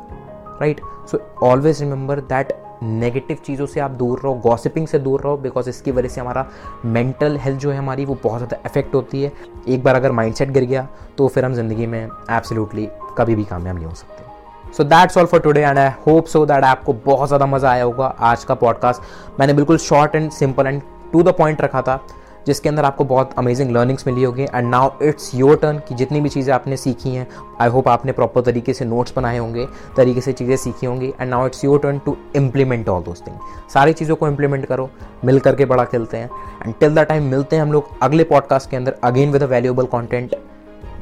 Right 0.61 0.81
so 1.11 1.19
always 1.43 1.81
remember 1.81 2.19
that 2.29 2.53
negative 2.83 3.37
चीज़ों 3.45 3.65
से 3.65 3.79
आप 3.79 3.91
दूर 3.91 4.19
रहो 4.23 4.33
गॉसिपिंग 4.43 4.87
से 4.87 4.99
दूर 4.99 5.21
रहो 5.21 5.37
बिकॉज़ 5.37 5.69
इसकी 5.69 5.91
वजह 5.91 6.07
से 6.07 6.21
हमारा 6.21 6.45
मेंटल 6.85 7.37
हेल्थ 7.37 7.59
जो 7.59 7.71
है 7.71 7.77
हमारी, 7.77 8.05
वो 8.05 8.17
बहुत 8.23 8.39
ज़्यादा 8.39 8.61
इफ़ेक्ट 8.65 8.95
होती 8.95 9.23
है। 9.23 9.31
एक 9.67 9.83
बार 9.83 9.95
अगर 9.95 10.11
माइंडसेट 10.11 10.51
गिर 10.51 10.63
गया 10.65 10.87
तो 11.17 11.27
फिर 11.27 11.45
हम 11.45 11.53
ज़िंदगी 11.53 11.85
में 11.87 11.99
एब्सोल्युटली 12.01 12.87
कभी 13.17 13.35
भी 13.35 13.43
कामयाब 13.45 13.75
नहीं 13.75 13.85
हो 13.85 13.93
सकते। 13.93 14.73
So 14.73 14.83
that's 14.85 15.17
all 15.17 15.25
for 15.25 15.39
today 15.39 15.61
and 15.61 15.77
I 15.79 15.89
hope 16.07 16.25
so 16.27 16.45
that 16.45 16.63
आपको 16.63 16.93
बहुत 17.05 17.27
ज़्यादा 17.27 17.45
मज़ा 17.45 17.69
आया 17.71 17.83
होगा 17.83 18.05
आज 18.21 18.43
का 18.43 18.55
पॉडकास्ट 18.55 19.39
मैंने 19.39 19.53
बिल्कुल 19.53 19.77
short 19.79 20.15
and 20.15 20.31
simple 20.31 20.67
and 20.67 20.81
to 21.11 21.23
the 21.23 21.33
point 21.37 21.61
रखा 21.61 21.81
था। 21.81 21.99
जिसके 22.47 22.69
अंदर 22.69 22.85
आपको 22.85 23.03
बहुत 23.05 23.33
अमेजिंग 23.37 23.71
लर्निंग्स 23.71 24.07
मिली 24.07 24.23
होगी। 24.23 24.43
And 24.43 24.69
now 24.69 24.89
it's 25.03 25.33
your 25.35 25.57
turn 25.57 25.79
कि 25.87 25.95
जितनी 25.95 26.21
भी 26.21 26.29
चीज़ें 26.29 26.53
आपने 26.53 26.77
सीखी 26.77 27.09
हैं 27.09 27.27
आई 27.61 27.69
होप 27.69 27.87
आपने 27.87 28.11
प्रॉपर 28.11 28.41
तरीके 28.41 28.73
से 28.73 28.85
नोट्स 28.85 29.13
बनाए 29.15 29.37
होंगे, 29.37 29.65
तरीके 29.97 30.21
से 30.21 30.33
चीज़ें 30.33 30.55
सीखी 30.57 30.85
होंगी। 30.85 31.13
And 31.19 31.29
now 31.29 31.45
it's 31.47 31.63
your 31.65 31.79
turn 31.79 31.99
to 32.05 32.17
implement 32.35 32.89
all 32.89 33.03
those 33.03 33.21
thing 33.27 33.37
सारी 33.73 33.93
चीज़ों 33.93 34.15
को 34.15 34.27
इम्प्लीमेंट 34.27 34.65
करो, 34.65 34.89
मिल 35.25 35.39
करके 35.39 35.65
बड़ा 35.65 35.83
खेलते 35.85 36.17
हैं। 36.17 36.29
एंड 36.65 36.73
टिल 36.79 36.95
द 36.95 37.05
टाइम 37.09 37.29
मिलते 37.31 37.55
हैं 37.55 37.63
हम 37.63 37.71
लोग 37.73 37.89
अगले 38.01 38.23
पॉडकास्ट 38.23 38.69
के 38.69 38.77
अंदर 38.77 38.95
again 39.03 39.31
with 39.31 39.43
a 39.43 39.47
valuable 39.47 39.85
content 39.87 40.35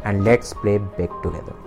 and 0.05 0.21
let's 0.23 0.53
play 0.53 0.77
back 0.79 1.21
together 1.23 1.66